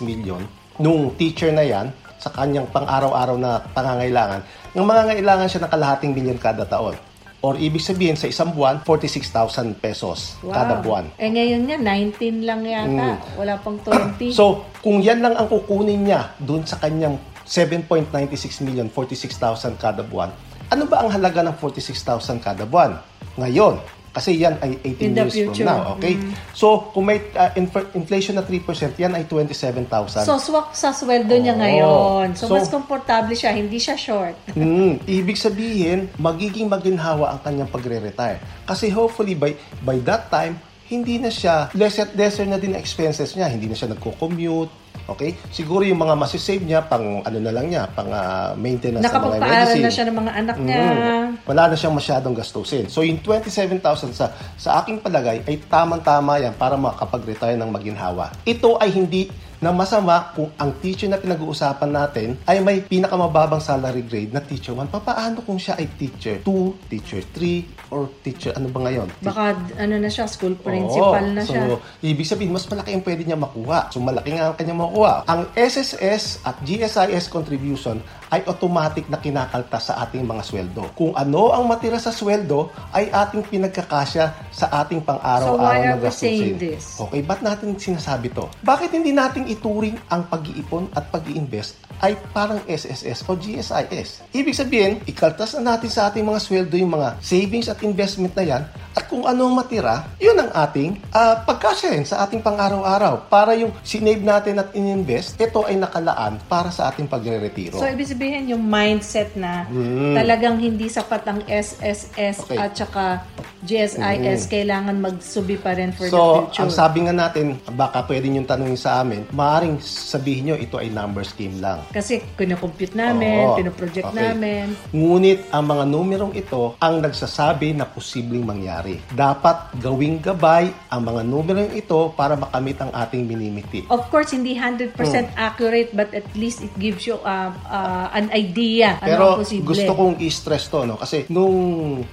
million 0.00 0.46
nung 0.78 1.10
teacher 1.12 1.50
na 1.50 1.66
yan 1.66 1.90
sa 2.16 2.30
kanyang 2.30 2.68
pang-araw-araw 2.68 3.34
na 3.34 3.64
pangangailangan, 3.72 4.44
ng 4.70 4.84
mga 4.84 5.02
ngailangan 5.10 5.48
siya 5.48 5.60
ng 5.64 5.72
kalahating 5.72 6.12
milyon 6.12 6.36
kada 6.36 6.62
taon. 6.62 6.94
Or 7.40 7.56
ibig 7.56 7.80
sabihin 7.80 8.20
sa 8.20 8.28
isang 8.28 8.52
buwan, 8.52 8.84
46,000 8.84 9.72
pesos 9.80 10.36
Wow. 10.44 10.52
kada 10.52 10.74
buwan. 10.84 11.04
Eh 11.16 11.32
ngayon 11.32 11.64
nga, 11.64 11.76
19 11.80 12.44
lang 12.44 12.60
yata. 12.60 13.16
Wala 13.34 13.56
pang 13.56 13.80
20. 13.80 14.28
So, 14.36 14.68
kung 14.84 15.00
yan 15.00 15.24
lang 15.24 15.32
ang 15.40 15.48
kukunin 15.48 16.04
niya 16.04 16.36
dun 16.36 16.68
sa 16.68 16.76
kanyang 16.76 17.16
7.96 17.48 18.60
million, 18.60 18.92
46,000 18.92 19.80
kada 19.80 20.04
buwan, 20.04 20.28
ano 20.68 20.84
ba 20.84 21.00
ang 21.00 21.10
halaga 21.10 21.40
ng 21.40 21.56
46,000 21.56 22.44
kada 22.44 22.68
buwan? 22.68 23.00
Ngayon, 23.40 23.80
kasi 24.10 24.34
yan 24.34 24.58
ay 24.58 24.74
18 24.82 25.00
In 25.00 25.14
the 25.14 25.22
years 25.22 25.32
future. 25.32 25.62
from 25.62 25.70
now, 25.70 25.94
okay? 25.94 26.18
So, 26.50 26.90
kung 26.90 27.06
may 27.06 27.22
uh, 27.32 27.54
inf- 27.54 27.94
inflation 27.94 28.34
na 28.34 28.42
3%, 28.42 28.66
yan 28.96 29.14
ay 29.14 29.22
27,000. 29.24 30.26
so, 30.26 30.34
swak 30.36 30.74
sa 30.74 30.90
sweldo 30.90 31.30
niya 31.32 31.54
Oo. 31.54 31.62
ngayon. 31.62 32.26
So, 32.34 32.50
So- 32.50 32.54
mas 32.54 32.66
komportable 32.66 33.32
siya. 33.32 33.54
Hindi 33.54 33.78
siya 33.78 33.94
short. 33.94 34.34
Mm, 34.60 35.00
ibig 35.06 35.38
sabihin, 35.38 36.10
magiging 36.16 36.66
maginhawa 36.66 37.32
ang 37.32 37.40
kanyang 37.40 37.70
pagre-retire. 37.70 38.38
Kasi 38.62 38.90
hopefully 38.90 39.32
by 39.32 39.54
by 39.80 39.96
that 40.02 40.26
time, 40.28 40.58
hindi 40.84 41.16
na 41.16 41.30
siya 41.30 41.70
lesser 41.72 42.10
lesser 42.12 42.44
na 42.44 42.58
din 42.58 42.74
ang 42.74 42.82
expenses 42.82 43.32
niya, 43.32 43.46
hindi 43.46 43.70
na 43.70 43.74
siya 43.74 43.88
nagko-commute. 43.88 44.79
Okay? 45.10 45.34
Siguro 45.50 45.82
yung 45.82 45.98
mga 45.98 46.14
masisave 46.14 46.62
niya 46.62 46.86
pang 46.86 47.26
ano 47.26 47.38
na 47.42 47.50
lang 47.50 47.66
niya, 47.66 47.90
pang 47.90 48.06
ah, 48.14 48.54
maintenance 48.54 49.02
ng 49.02 49.10
mga 49.10 49.10
Nakapagpaaral 49.10 49.66
medicine. 49.66 49.82
na 49.82 49.90
siya 49.90 50.04
ng 50.06 50.16
mga 50.22 50.32
anak 50.38 50.56
niya. 50.62 50.78
Mm. 50.78 51.28
Wala 51.50 51.62
na 51.66 51.74
siyang 51.74 51.96
masyadong 51.98 52.34
gastusin. 52.38 52.86
So, 52.86 53.02
yung 53.02 53.18
27,000 53.18 54.14
sa, 54.14 54.30
sa 54.54 54.70
aking 54.78 55.02
palagay 55.02 55.42
ay 55.42 55.58
tamang-tama 55.66 56.38
yan 56.38 56.54
para 56.54 56.78
makapag-retire 56.78 57.58
ng 57.58 57.70
maginhawa. 57.74 58.30
Ito 58.46 58.78
ay 58.78 58.94
hindi 58.94 59.26
na 59.60 59.76
masama 59.76 60.32
kung 60.32 60.48
ang 60.56 60.72
teacher 60.80 61.06
na 61.06 61.20
pinag-uusapan 61.20 61.90
natin 61.92 62.28
ay 62.48 62.64
may 62.64 62.80
pinakamababang 62.80 63.60
salary 63.60 64.00
grade 64.00 64.32
na 64.32 64.40
teacher 64.40 64.72
1. 64.72 64.88
Papaano 64.88 65.44
kung 65.44 65.60
siya 65.60 65.76
ay 65.76 65.86
teacher 66.00 66.40
2, 66.40 66.88
teacher 66.88 67.20
3, 67.20 67.92
or 67.92 68.08
teacher 68.24 68.56
ano 68.56 68.72
ba 68.72 68.88
ngayon? 68.88 69.12
Baka 69.20 69.60
ano 69.76 69.94
na 70.00 70.08
siya, 70.08 70.24
school 70.24 70.56
principal 70.56 71.20
Oo. 71.20 71.36
na 71.36 71.44
so, 71.44 71.52
siya. 71.52 71.76
ibig 72.00 72.24
sabihin, 72.24 72.56
mas 72.56 72.64
malaki 72.64 72.96
ang 72.96 73.04
pwede 73.04 73.22
niya 73.28 73.36
makuha. 73.36 73.92
So, 73.92 74.00
malaki 74.00 74.32
nga 74.32 74.50
ang 74.50 74.56
kanya 74.56 74.74
makuha. 74.80 75.28
Ang 75.28 75.52
SSS 75.52 76.40
at 76.48 76.56
GSIS 76.64 77.28
contribution 77.28 78.00
ay 78.30 78.46
automatic 78.46 79.10
na 79.10 79.18
kinakaltas 79.18 79.90
sa 79.90 80.06
ating 80.06 80.22
mga 80.22 80.42
sweldo. 80.46 80.82
Kung 80.94 81.12
ano 81.18 81.50
ang 81.50 81.66
matira 81.66 81.98
sa 81.98 82.14
sweldo, 82.14 82.70
ay 82.94 83.10
ating 83.10 83.42
pinagkakasya 83.50 84.54
sa 84.54 84.66
ating 84.80 85.02
So, 85.02 85.06
pang-araw-araw 85.10 85.58
why 85.58 85.78
na 85.82 85.98
gastusin. 85.98 86.54
Okay, 86.78 87.20
ba't 87.26 87.42
natin 87.42 87.74
sinasabi 87.74 88.30
to? 88.30 88.46
Bakit 88.62 88.94
hindi 88.94 89.10
natin 89.10 89.50
ituring 89.50 89.98
ang 90.08 90.30
pag-iipon 90.30 90.94
at 90.94 91.10
pag-iinvest 91.10 91.90
ay 92.00 92.16
parang 92.32 92.64
SSS 92.64 93.28
o 93.28 93.36
GSIS. 93.36 94.24
Ibig 94.32 94.56
sabihin, 94.56 94.94
ikaltas 95.04 95.52
na 95.60 95.76
natin 95.76 95.92
sa 95.92 96.08
ating 96.08 96.24
mga 96.24 96.40
sweldo 96.40 96.74
yung 96.80 96.96
mga 96.96 97.20
savings 97.20 97.68
at 97.68 97.82
investment 97.84 98.32
na 98.32 98.44
yan 98.46 98.62
at 98.90 99.06
kung 99.06 99.22
ano 99.22 99.46
ang 99.46 99.54
matira, 99.54 100.10
yun 100.18 100.34
ang 100.34 100.50
ating 100.50 100.98
uh, 101.14 101.46
pagkasyahin 101.46 102.02
sa 102.02 102.26
ating 102.26 102.42
pang-araw-araw 102.42 103.30
para 103.30 103.54
yung 103.54 103.70
sinave 103.86 104.18
natin 104.18 104.58
at 104.58 104.74
ininvest, 104.74 105.38
ito 105.38 105.62
ay 105.62 105.78
nakalaan 105.78 106.42
para 106.50 106.74
sa 106.74 106.90
ating 106.90 107.06
pagre-retiro. 107.06 107.78
So, 107.78 107.86
ibig 107.86 108.10
sabihin 108.20 108.52
yung 108.52 108.68
mindset 108.68 109.32
na 109.32 109.64
mm. 109.64 110.12
talagang 110.12 110.60
hindi 110.60 110.92
sapat 110.92 111.24
ang 111.24 111.40
SSS 111.48 112.44
okay. 112.44 112.60
at 112.60 112.76
saka 112.76 113.24
GSIS, 113.64 114.46
mm. 114.46 114.48
kailangan 114.48 114.96
magsubi 114.98 115.56
pa 115.60 115.76
rin 115.76 115.92
for 115.92 116.08
so, 116.08 116.16
the 116.16 116.24
future. 116.48 116.54
So, 116.54 116.62
ang 116.64 116.72
sabi 116.72 116.98
nga 117.04 117.14
natin, 117.14 117.60
baka 117.76 118.04
pwede 118.08 118.26
nyo 118.32 118.42
tanongin 118.48 118.80
sa 118.80 119.04
amin, 119.04 119.28
maaaring 119.34 119.76
sabihin 119.82 120.52
nyo 120.52 120.56
ito 120.56 120.80
ay 120.80 120.88
number 120.88 121.22
scheme 121.26 121.60
lang. 121.60 121.84
Kasi 121.92 122.24
kinocompute 122.34 122.96
namin, 122.96 123.52
Oo, 123.52 123.56
pinoproject 123.60 124.10
okay. 124.10 124.20
namin. 124.20 124.72
Ngunit 124.90 125.52
ang 125.52 125.64
mga 125.68 125.84
numerong 125.88 126.34
ito 126.34 126.74
ang 126.80 127.04
nagsasabi 127.04 127.76
na 127.76 127.84
posibleng 127.84 128.44
mangyari. 128.46 128.98
Dapat 129.12 129.76
gawing 129.78 130.24
gabay 130.24 130.72
ang 130.88 131.04
mga 131.04 131.22
numerong 131.26 131.72
ito 131.76 132.12
para 132.16 132.34
makamit 132.34 132.80
ang 132.80 132.90
ating 132.96 133.28
minimiti. 133.28 133.84
Of 133.92 134.08
course, 134.08 134.32
hindi 134.32 134.56
100% 134.56 134.96
hmm. 134.96 135.36
accurate 135.36 135.90
but 135.92 136.10
at 136.16 136.26
least 136.32 136.64
it 136.64 136.72
gives 136.80 137.04
you 137.04 137.20
uh, 137.22 137.52
uh, 137.68 138.08
an 138.14 138.30
idea 138.32 138.96
Pero 139.00 139.36
ano 139.36 139.42
posible. 139.42 139.68
gusto 139.72 139.92
kong 139.92 140.14
i-stress 140.22 140.64
to 140.70 140.84
no 140.86 140.94
kasi 140.96 141.26
nung 141.28 141.56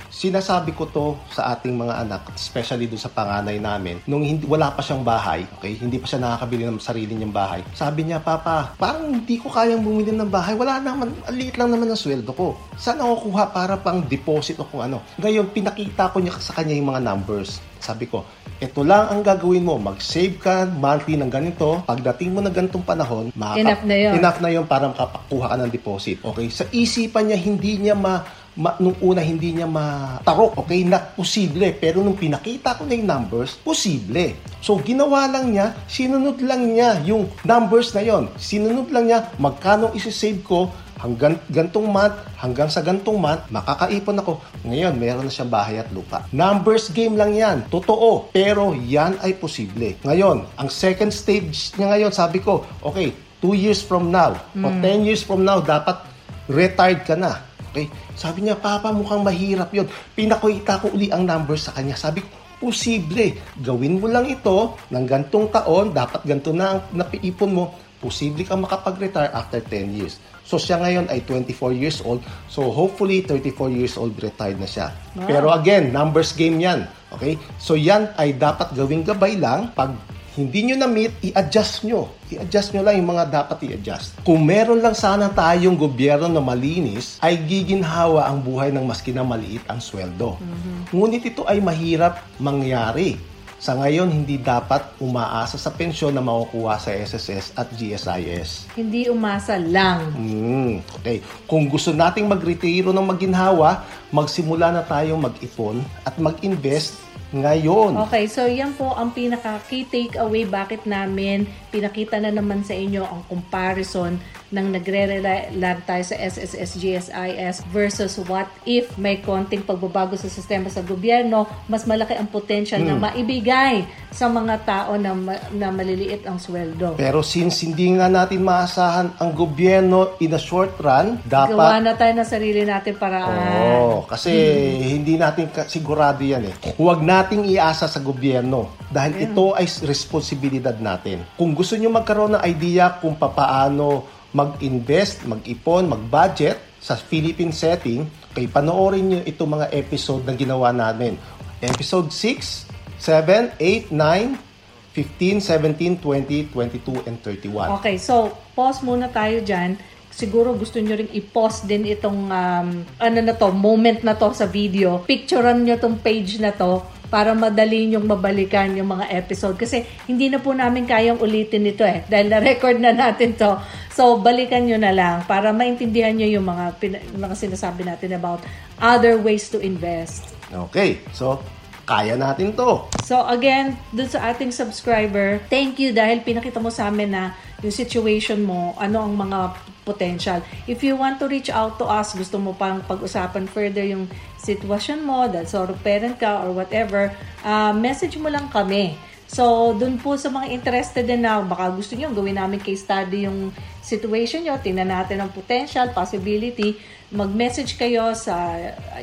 sinasabi 0.10 0.72
ko 0.74 0.90
to 0.90 1.06
sa 1.38 1.54
ating 1.54 1.78
mga 1.78 1.94
anak, 2.02 2.22
especially 2.34 2.90
doon 2.90 2.98
sa 2.98 3.14
panganay 3.14 3.62
namin, 3.62 4.02
nung 4.10 4.26
hindi, 4.26 4.50
wala 4.50 4.74
pa 4.74 4.82
siyang 4.82 5.06
bahay, 5.06 5.46
okay, 5.62 5.78
hindi 5.78 6.02
pa 6.02 6.10
siya 6.10 6.26
nakakabili 6.26 6.66
ng 6.66 6.82
sarili 6.82 7.14
niyang 7.14 7.36
bahay. 7.36 7.62
Sabi 7.78 8.10
niya, 8.10 8.18
Papa, 8.18 8.74
parang 8.74 9.14
hindi 9.14 9.38
ko 9.38 9.54
kayang 9.54 9.86
bumili 9.86 10.10
ng 10.10 10.34
bahay. 10.34 10.58
Wala 10.58 10.82
naman, 10.82 11.14
aliit 11.30 11.62
lang 11.62 11.70
naman 11.70 11.94
ang 11.94 12.00
sweldo 12.00 12.34
ko. 12.34 12.58
Saan 12.74 12.98
ako 12.98 13.30
kuha 13.30 13.54
para 13.54 13.78
pang 13.78 14.02
deposit 14.02 14.58
o 14.58 14.66
kung 14.66 14.82
ano? 14.82 15.06
Ngayon, 15.22 15.54
pinakita 15.54 16.10
ko 16.10 16.18
niya 16.18 16.34
sa 16.42 16.58
kanya 16.58 16.74
yung 16.74 16.90
mga 16.90 17.06
numbers. 17.06 17.62
Sabi 17.78 18.10
ko, 18.10 18.26
ito 18.58 18.82
lang 18.82 19.14
ang 19.14 19.22
gagawin 19.22 19.62
mo. 19.62 19.78
Mag-save 19.78 20.42
ka 20.42 20.66
monthly 20.66 21.14
ng 21.22 21.30
ganito. 21.30 21.86
Pagdating 21.86 22.34
mo 22.34 22.42
na 22.42 22.50
ganitong 22.50 22.82
panahon, 22.82 23.30
makaka- 23.38 23.62
enough 23.62 23.84
na 23.86 23.96
yun. 24.02 24.14
Enough 24.18 24.40
na 24.42 24.50
yun 24.50 24.66
para 24.66 24.90
makapakuha 24.90 25.46
ka 25.54 25.56
ng 25.62 25.70
deposit. 25.70 26.18
Okay? 26.26 26.48
Sa 26.50 26.66
isipan 26.74 27.30
niya, 27.30 27.38
hindi 27.38 27.78
niya 27.78 27.94
ma 27.94 28.26
ma, 28.58 28.76
nung 28.82 28.98
una 29.00 29.22
hindi 29.22 29.54
niya 29.54 29.70
matarok, 29.70 30.66
okay, 30.66 30.84
na 30.84 31.00
posible. 31.00 31.78
Pero 31.78 32.02
nung 32.02 32.18
pinakita 32.18 32.76
ko 32.76 32.84
na 32.84 32.98
yung 32.98 33.08
numbers, 33.08 33.56
posible. 33.62 34.34
So, 34.60 34.82
ginawa 34.82 35.30
lang 35.30 35.54
niya, 35.54 35.78
sinunod 35.86 36.42
lang 36.42 36.74
niya 36.74 37.00
yung 37.06 37.30
numbers 37.46 37.94
na 37.94 38.04
yon. 38.04 38.28
Sinunod 38.36 38.90
lang 38.90 39.08
niya, 39.08 39.32
magkano 39.38 39.94
isi-save 39.94 40.42
ko 40.42 40.74
hanggang 40.98 41.38
gantong 41.54 41.86
month, 41.86 42.18
hanggang 42.42 42.70
sa 42.74 42.82
gantong 42.82 43.22
month, 43.22 43.46
makakaipon 43.54 44.18
ako. 44.18 44.42
Ngayon, 44.66 44.98
meron 44.98 45.30
na 45.30 45.34
siyang 45.34 45.54
bahay 45.54 45.78
at 45.78 45.94
lupa. 45.94 46.26
Numbers 46.34 46.90
game 46.90 47.14
lang 47.14 47.38
yan. 47.38 47.70
Totoo. 47.70 48.34
Pero 48.34 48.74
yan 48.74 49.22
ay 49.22 49.38
posible. 49.38 49.94
Ngayon, 50.02 50.58
ang 50.58 50.70
second 50.74 51.14
stage 51.14 51.78
niya 51.78 51.94
ngayon, 51.94 52.12
sabi 52.12 52.42
ko, 52.42 52.66
okay, 52.82 53.14
2 53.46 53.54
years 53.54 53.86
from 53.86 54.10
now, 54.10 54.34
mm. 54.58 54.66
o 54.66 54.68
10 54.74 54.82
hmm. 54.82 55.06
years 55.06 55.22
from 55.22 55.46
now, 55.46 55.62
dapat 55.62 56.02
retired 56.50 57.06
ka 57.06 57.14
na. 57.14 57.46
Okay? 57.72 57.92
Sabi 58.14 58.48
niya, 58.48 58.60
Papa, 58.60 58.90
mukhang 58.92 59.24
mahirap 59.24 59.72
yon. 59.72 59.88
Pinakuita 60.16 60.82
ko 60.82 60.94
uli 60.94 61.12
ang 61.12 61.28
numbers 61.28 61.68
sa 61.70 61.76
kanya. 61.76 61.96
Sabi 61.98 62.24
ko, 62.24 62.30
posible. 62.58 63.38
Gawin 63.62 64.02
mo 64.02 64.10
lang 64.10 64.26
ito 64.26 64.76
ng 64.90 65.06
gantong 65.06 65.54
taon, 65.54 65.94
dapat 65.94 66.26
ganto 66.26 66.52
na 66.54 66.78
ang 66.78 66.80
napiipon 66.94 67.52
mo, 67.54 67.74
posible 67.98 68.46
kang 68.46 68.62
makapag-retire 68.62 69.34
after 69.34 69.62
10 69.62 69.98
years. 69.98 70.22
So 70.48 70.56
siya 70.56 70.80
ngayon 70.80 71.12
ay 71.12 71.28
24 71.28 71.76
years 71.76 72.00
old. 72.08 72.24
So 72.48 72.72
hopefully 72.72 73.26
34 73.26 73.68
years 73.68 74.00
old 74.00 74.16
retired 74.24 74.62
na 74.62 74.70
siya. 74.70 74.96
Wow. 75.18 75.28
Pero 75.28 75.48
again, 75.52 75.92
numbers 75.92 76.32
game 76.32 76.56
'yan. 76.64 76.88
Okay? 77.12 77.36
So 77.60 77.76
yan 77.76 78.16
ay 78.16 78.40
dapat 78.40 78.72
gawing 78.72 79.04
gabay 79.04 79.36
lang 79.36 79.76
pag 79.76 79.92
hindi 80.38 80.70
nyo 80.70 80.76
na-meet, 80.78 81.34
i-adjust 81.34 81.82
nyo. 81.82 82.14
I-adjust 82.30 82.70
nyo 82.78 82.86
lang 82.86 83.02
yung 83.02 83.10
mga 83.10 83.26
dapat 83.42 83.58
i-adjust. 83.66 84.22
Kung 84.22 84.46
meron 84.46 84.86
lang 84.86 84.94
sana 84.94 85.34
tayong 85.34 85.74
gobyerno 85.74 86.30
na 86.30 86.38
malinis, 86.38 87.18
ay 87.26 87.42
giginhawa 87.42 88.30
ang 88.30 88.46
buhay 88.46 88.70
ng 88.70 88.86
maski 88.86 89.18
na 89.18 89.26
maliit 89.26 89.66
ang 89.66 89.82
sweldo. 89.82 90.38
Mm-hmm. 90.38 90.78
Ngunit 90.94 91.24
ito 91.26 91.42
ay 91.50 91.58
mahirap 91.58 92.22
mangyari. 92.38 93.18
Sa 93.58 93.74
ngayon, 93.74 94.14
hindi 94.14 94.38
dapat 94.38 95.02
umaasa 95.02 95.58
sa 95.58 95.74
pensyon 95.74 96.14
na 96.14 96.22
makukuha 96.22 96.78
sa 96.78 96.94
SSS 96.94 97.58
at 97.58 97.74
GSIS. 97.74 98.70
Hindi 98.78 99.10
umasa 99.10 99.58
lang. 99.58 100.14
Mm, 100.14 100.86
okay. 101.02 101.26
Kung 101.50 101.66
gusto 101.66 101.90
nating 101.90 102.30
magretiro 102.30 102.94
ng 102.94 103.10
maginhawa, 103.10 103.82
magsimula 104.14 104.70
na 104.70 104.86
tayong 104.86 105.18
mag-ipon 105.18 105.82
at 106.06 106.14
mag-invest 106.22 107.07
ngayon. 107.36 108.00
Okay, 108.08 108.26
so 108.32 108.48
yan 108.48 108.72
po 108.72 108.96
ang 108.96 109.12
pinaka 109.12 109.60
key 109.68 109.84
takeaway 109.84 110.48
bakit 110.48 110.88
namin 110.88 111.44
pinakita 111.68 112.24
na 112.24 112.32
naman 112.32 112.64
sa 112.64 112.72
inyo 112.72 113.04
ang 113.04 113.22
comparison 113.28 114.16
ng 114.48 114.68
nagre-rely 114.80 115.52
tayo 115.84 116.04
sa 116.08 116.16
SSS, 116.16 116.80
GSIS 116.80 117.56
versus 117.68 118.16
what 118.32 118.48
if 118.64 118.96
may 118.96 119.20
konting 119.20 119.60
pagbabago 119.64 120.16
sa 120.16 120.32
sistema 120.32 120.72
sa 120.72 120.80
gobyerno, 120.80 121.44
mas 121.68 121.84
malaki 121.84 122.16
ang 122.16 122.32
potential 122.32 122.80
hmm. 122.80 122.88
na 122.88 122.96
maibigay 122.96 123.84
sa 124.08 124.32
mga 124.32 124.56
tao 124.64 124.96
na, 124.96 125.12
na 125.52 125.68
maliliit 125.70 126.24
ang 126.24 126.40
sweldo. 126.40 126.96
Pero 126.96 127.20
since 127.22 127.68
hindi 127.68 127.92
nga 128.00 128.08
natin 128.08 128.42
maasahan 128.42 129.20
ang 129.20 129.32
gobyerno 129.36 130.16
in 130.24 130.32
a 130.32 130.42
short 130.42 130.80
run, 130.80 131.20
dapat... 131.28 131.54
Gawa 131.54 131.84
na 131.84 131.94
tayo 132.00 132.14
ng 132.16 132.28
sarili 132.28 132.64
natin 132.64 132.96
para... 132.96 133.28
Oo, 133.28 134.08
kasi 134.08 134.32
hmm. 134.32 134.88
hindi 134.88 135.14
natin 135.20 135.52
sigurado 135.68 136.24
yan 136.24 136.48
eh. 136.48 136.56
Huwag 136.80 137.04
nating 137.04 137.44
iasa 137.52 137.92
sa 137.92 138.00
gobyerno 138.00 138.80
dahil 138.88 139.14
yeah. 139.20 139.26
ito 139.28 139.46
ay 139.52 139.68
responsibilidad 139.84 140.76
natin. 140.80 141.28
Kung 141.36 141.52
gusto 141.52 141.76
nyo 141.76 141.92
magkaroon 141.92 142.40
ng 142.40 142.44
idea 142.48 142.96
kung 143.04 143.20
paano 143.20 144.17
mag-invest, 144.36 145.24
mag-ipon, 145.24 145.88
mag-budget 145.88 146.60
sa 146.78 146.96
Philippine 146.96 147.52
setting, 147.56 148.08
kay 148.36 148.48
panoorin 148.48 149.10
nyo 149.10 149.20
itong 149.24 149.60
mga 149.60 149.68
episode 149.74 150.24
na 150.28 150.36
ginawa 150.36 150.70
namin. 150.76 151.18
Episode 151.64 152.12
6, 152.14 152.70
7, 153.02 153.58
8, 153.60 153.90
9, 153.94 154.48
15, 154.94 155.42
17, 155.42 156.02
20, 156.02 156.50
22, 156.54 157.08
and 157.10 157.18
31. 157.22 157.78
Okay, 157.82 158.02
so 158.02 158.34
pause 158.58 158.82
muna 158.82 159.10
tayo 159.14 159.42
dyan. 159.46 159.78
Siguro 160.10 160.58
gusto 160.58 160.82
nyo 160.82 160.98
ring 160.98 161.14
i-pause 161.14 161.70
din 161.70 161.86
itong 161.86 162.34
um, 162.34 162.68
ano 162.98 163.20
na 163.22 163.38
to, 163.38 163.54
moment 163.54 164.02
na 164.02 164.18
to 164.18 164.34
sa 164.34 164.50
video. 164.50 165.06
Picturean 165.06 165.62
nyo 165.62 165.78
tong 165.78 166.02
page 166.02 166.42
na 166.42 166.50
to 166.50 166.82
para 167.08 167.32
madali 167.32 167.92
yung 167.92 168.08
mabalikan 168.08 168.72
yung 168.76 168.92
mga 168.94 169.12
episode. 169.16 169.56
Kasi 169.56 169.84
hindi 170.08 170.28
na 170.28 170.40
po 170.40 170.52
namin 170.52 170.84
kayang 170.84 171.20
ulitin 171.20 171.68
ito 171.68 171.84
eh. 171.84 172.04
Dahil 172.08 172.32
na-record 172.32 172.78
na 172.80 172.92
natin 172.92 173.36
to. 173.36 173.58
So, 173.92 174.20
balikan 174.22 174.68
nyo 174.68 174.78
na 174.78 174.94
lang 174.94 175.24
para 175.26 175.50
maintindihan 175.56 176.14
nyo 176.14 176.28
yung 176.28 176.46
mga, 176.46 176.78
mga 177.16 177.36
sinasabi 177.36 177.88
natin 177.88 178.16
about 178.16 178.44
other 178.78 179.18
ways 179.18 179.50
to 179.50 179.58
invest. 179.58 180.36
Okay. 180.54 181.02
So, 181.12 181.42
kaya 181.88 182.20
natin 182.20 182.52
to. 182.52 182.84
So 183.08 183.24
again, 183.24 183.80
dun 183.96 184.12
sa 184.12 184.36
ating 184.36 184.52
subscriber, 184.52 185.40
thank 185.48 185.80
you 185.80 185.96
dahil 185.96 186.20
pinakita 186.20 186.60
mo 186.60 186.68
sa 186.68 186.92
amin 186.92 187.16
na 187.16 187.32
yung 187.64 187.72
situation 187.72 188.44
mo, 188.44 188.76
ano 188.76 189.08
ang 189.08 189.16
mga 189.16 189.56
potential. 189.88 190.44
If 190.68 190.84
you 190.84 191.00
want 191.00 191.24
to 191.24 191.32
reach 191.32 191.48
out 191.48 191.80
to 191.80 191.88
us, 191.88 192.12
gusto 192.12 192.36
mo 192.36 192.52
pang 192.52 192.84
pag-usapan 192.84 193.48
further 193.48 193.88
yung 193.88 194.12
sitwasyon 194.44 195.00
mo, 195.08 195.32
dahil 195.32 195.48
sort 195.48 195.72
of 195.72 195.80
parent 195.80 196.20
ka 196.20 196.44
or 196.44 196.52
whatever, 196.52 197.16
uh, 197.48 197.72
message 197.72 198.20
mo 198.20 198.28
lang 198.28 198.52
kami. 198.52 199.00
So, 199.28 199.76
dun 199.76 200.00
po 200.00 200.16
sa 200.16 200.32
mga 200.32 200.52
interested 200.56 201.04
din 201.04 201.24
na 201.24 201.44
baka 201.44 201.68
gusto 201.72 202.00
nyo 202.00 202.12
gawin 202.16 202.40
namin 202.40 202.64
case 202.64 202.84
study 202.84 203.28
yung 203.28 203.52
situation 203.84 204.44
nyo, 204.44 204.56
tingnan 204.60 204.88
natin 204.88 205.20
ang 205.20 205.32
potential, 205.32 205.92
possibility, 205.92 206.80
mag-message 207.12 207.76
kayo 207.80 208.12
sa 208.16 208.56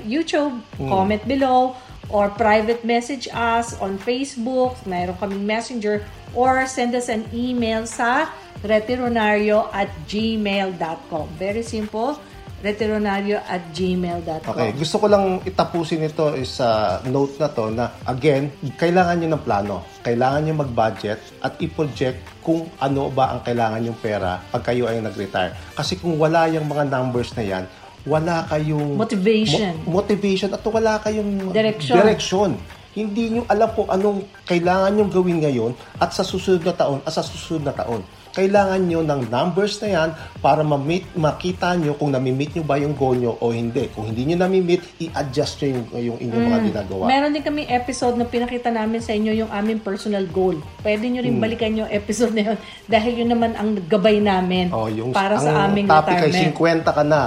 YouTube, 0.04 0.60
mm. 0.76 0.88
comment 0.88 1.24
below, 1.24 1.76
or 2.08 2.28
private 2.32 2.84
message 2.84 3.28
us 3.32 3.76
on 3.80 3.96
Facebook, 4.00 4.76
mayroon 4.84 5.16
kaming 5.20 5.44
messenger, 5.44 6.04
or 6.34 6.66
send 6.66 6.94
us 6.94 7.08
an 7.08 7.26
email 7.32 7.86
sa 7.86 8.30
retironario 8.62 9.70
at 9.70 9.90
gmail.com. 10.06 11.26
Very 11.38 11.62
simple 11.62 12.18
retironario 12.64 13.44
at 13.44 13.60
gmail.com. 13.76 14.56
Okay, 14.56 14.72
gusto 14.72 14.96
ko 14.96 15.06
lang 15.12 15.44
itapusin 15.44 16.00
ito 16.00 16.32
is 16.32 16.48
sa 16.48 16.96
uh, 16.96 17.04
note 17.12 17.36
na 17.36 17.52
to 17.52 17.68
na 17.68 17.92
again, 18.08 18.48
kailangan 18.80 19.20
nyo 19.20 19.28
ng 19.36 19.42
plano. 19.44 19.76
Kailangan 20.00 20.40
nyo 20.48 20.64
mag-budget 20.64 21.20
at 21.44 21.60
i-project 21.60 22.24
kung 22.40 22.64
ano 22.80 23.12
ba 23.12 23.36
ang 23.36 23.44
kailangan 23.44 23.84
yung 23.84 24.00
pera 24.00 24.40
pag 24.48 24.64
kayo 24.64 24.88
ay 24.88 25.04
nag-retire. 25.04 25.52
Kasi 25.76 26.00
kung 26.00 26.16
wala 26.16 26.48
yung 26.48 26.64
mga 26.64 26.88
numbers 26.88 27.36
na 27.36 27.44
yan, 27.44 27.64
wala 28.08 28.48
kayong 28.48 28.96
motivation. 28.96 29.84
Mo- 29.84 30.00
motivation 30.00 30.48
at 30.52 30.64
wala 30.64 31.00
kayong 31.04 31.52
direction. 31.52 31.96
direction. 32.00 32.50
Hindi 32.94 33.34
niyo 33.34 33.42
alam 33.50 33.70
kung 33.74 33.90
anong 33.90 34.22
kailangan 34.46 34.94
niyo 34.94 35.04
gawin 35.10 35.42
ngayon 35.42 35.72
at 35.98 36.14
sa 36.14 36.22
susunod 36.22 36.62
na 36.62 36.74
taon 36.74 37.02
at 37.02 37.10
sa 37.10 37.26
susunod 37.26 37.66
na 37.66 37.74
taon. 37.74 38.02
kailangan 38.34 38.82
nyo 38.90 39.00
ng 39.06 39.30
numbers 39.30 39.78
na 39.78 39.88
yan 39.94 40.10
para 40.42 40.66
ma-meet, 40.66 41.06
makita 41.14 41.78
nyo 41.78 41.94
kung 41.94 42.10
nami-meet 42.10 42.58
nyo 42.58 42.64
ba 42.66 42.74
yung 42.82 42.98
goal 42.98 43.14
nyo 43.14 43.38
o 43.38 43.54
hindi. 43.54 43.86
Kung 43.94 44.10
hindi 44.10 44.26
nyo 44.26 44.42
nami-meet, 44.42 44.82
i-adjust 45.06 45.62
nyo 45.62 45.68
yung, 45.70 45.86
yung 45.94 46.18
inyong 46.18 46.44
mga 46.50 46.60
ginagawa. 46.66 47.04
Meron 47.06 47.30
din 47.30 47.46
kami 47.46 47.62
episode 47.70 48.18
na 48.18 48.26
pinakita 48.26 48.74
namin 48.74 48.98
sa 48.98 49.14
inyo 49.14 49.38
yung 49.38 49.50
aming 49.54 49.78
personal 49.78 50.26
goal. 50.26 50.58
Pwede 50.82 51.06
nyo 51.06 51.22
rin 51.22 51.38
balikan 51.38 51.78
yung 51.78 51.86
episode 51.86 52.34
na 52.34 52.52
yun 52.52 52.58
dahil 52.92 53.22
yun 53.22 53.30
naman 53.30 53.54
ang 53.54 53.78
gabay 53.86 54.18
namin 54.18 54.74
Oh, 54.74 54.90
yung 54.90 55.14
para 55.14 55.38
sa 55.38 55.54
ang 55.54 55.70
aming 55.70 55.86
topic 55.86 56.18
ay 56.18 56.34
retirement. 56.34 56.82
50 56.82 56.98
ka 56.98 57.04
na. 57.06 57.22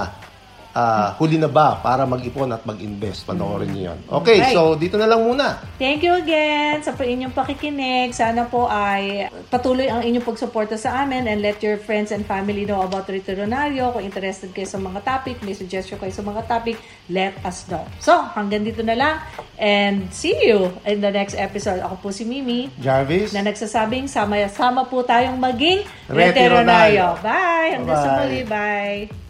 Ah, 0.78 1.18
huli 1.18 1.42
na 1.42 1.50
ba 1.50 1.82
para 1.82 2.06
mag-ipon 2.06 2.54
at 2.54 2.62
mag-invest? 2.62 3.26
Panoorin 3.26 3.74
niyo 3.74 3.90
'yon. 3.90 4.00
Okay, 4.22 4.38
Right. 4.38 4.54
so 4.54 4.78
dito 4.78 4.94
na 4.94 5.10
lang 5.10 5.26
muna. 5.26 5.58
Thank 5.82 6.06
you 6.06 6.14
again 6.14 6.86
sa 6.86 6.94
inyong 6.94 7.34
pakikinig. 7.34 8.14
Sana 8.14 8.46
po 8.46 8.70
ay 8.70 9.26
patuloy 9.50 9.90
ang 9.90 10.06
inyong 10.06 10.22
pagsuporta 10.22 10.78
sa 10.78 11.02
amin 11.02 11.26
and 11.26 11.42
let 11.42 11.58
your 11.66 11.82
friends 11.82 12.14
and 12.14 12.30
family 12.30 12.62
know 12.62 12.86
about 12.86 13.10
Ritoronaryo. 13.10 13.90
Kung 13.90 14.06
interested 14.06 14.54
kayo 14.54 14.70
sa 14.70 14.78
mga 14.78 15.02
topic, 15.02 15.42
may 15.42 15.58
suggestion 15.58 15.98
kayo 15.98 16.14
sa 16.14 16.22
mga 16.22 16.46
topic, 16.46 16.78
let 17.10 17.34
us 17.42 17.66
know. 17.66 17.82
So, 17.98 18.14
hanggang 18.38 18.62
dito 18.62 18.86
na 18.86 18.94
lang 18.94 19.16
and 19.58 20.14
see 20.14 20.38
you 20.46 20.70
in 20.86 21.02
the 21.02 21.10
next 21.10 21.34
episode. 21.34 21.82
Ako 21.82 22.06
po 22.06 22.08
si 22.14 22.22
Mimi 22.22 22.70
Jarvis. 22.78 23.34
na 23.34 23.42
nagsasabing 23.42 24.06
sama-sama 24.06 24.86
po 24.86 25.02
tayong 25.02 25.42
maging. 25.42 25.82
Retironaryo. 26.06 27.18
Bye! 27.26 27.82
Hanggang 27.82 27.98
sa 27.98 28.10
muli. 28.22 28.46
Bye! 28.46 29.27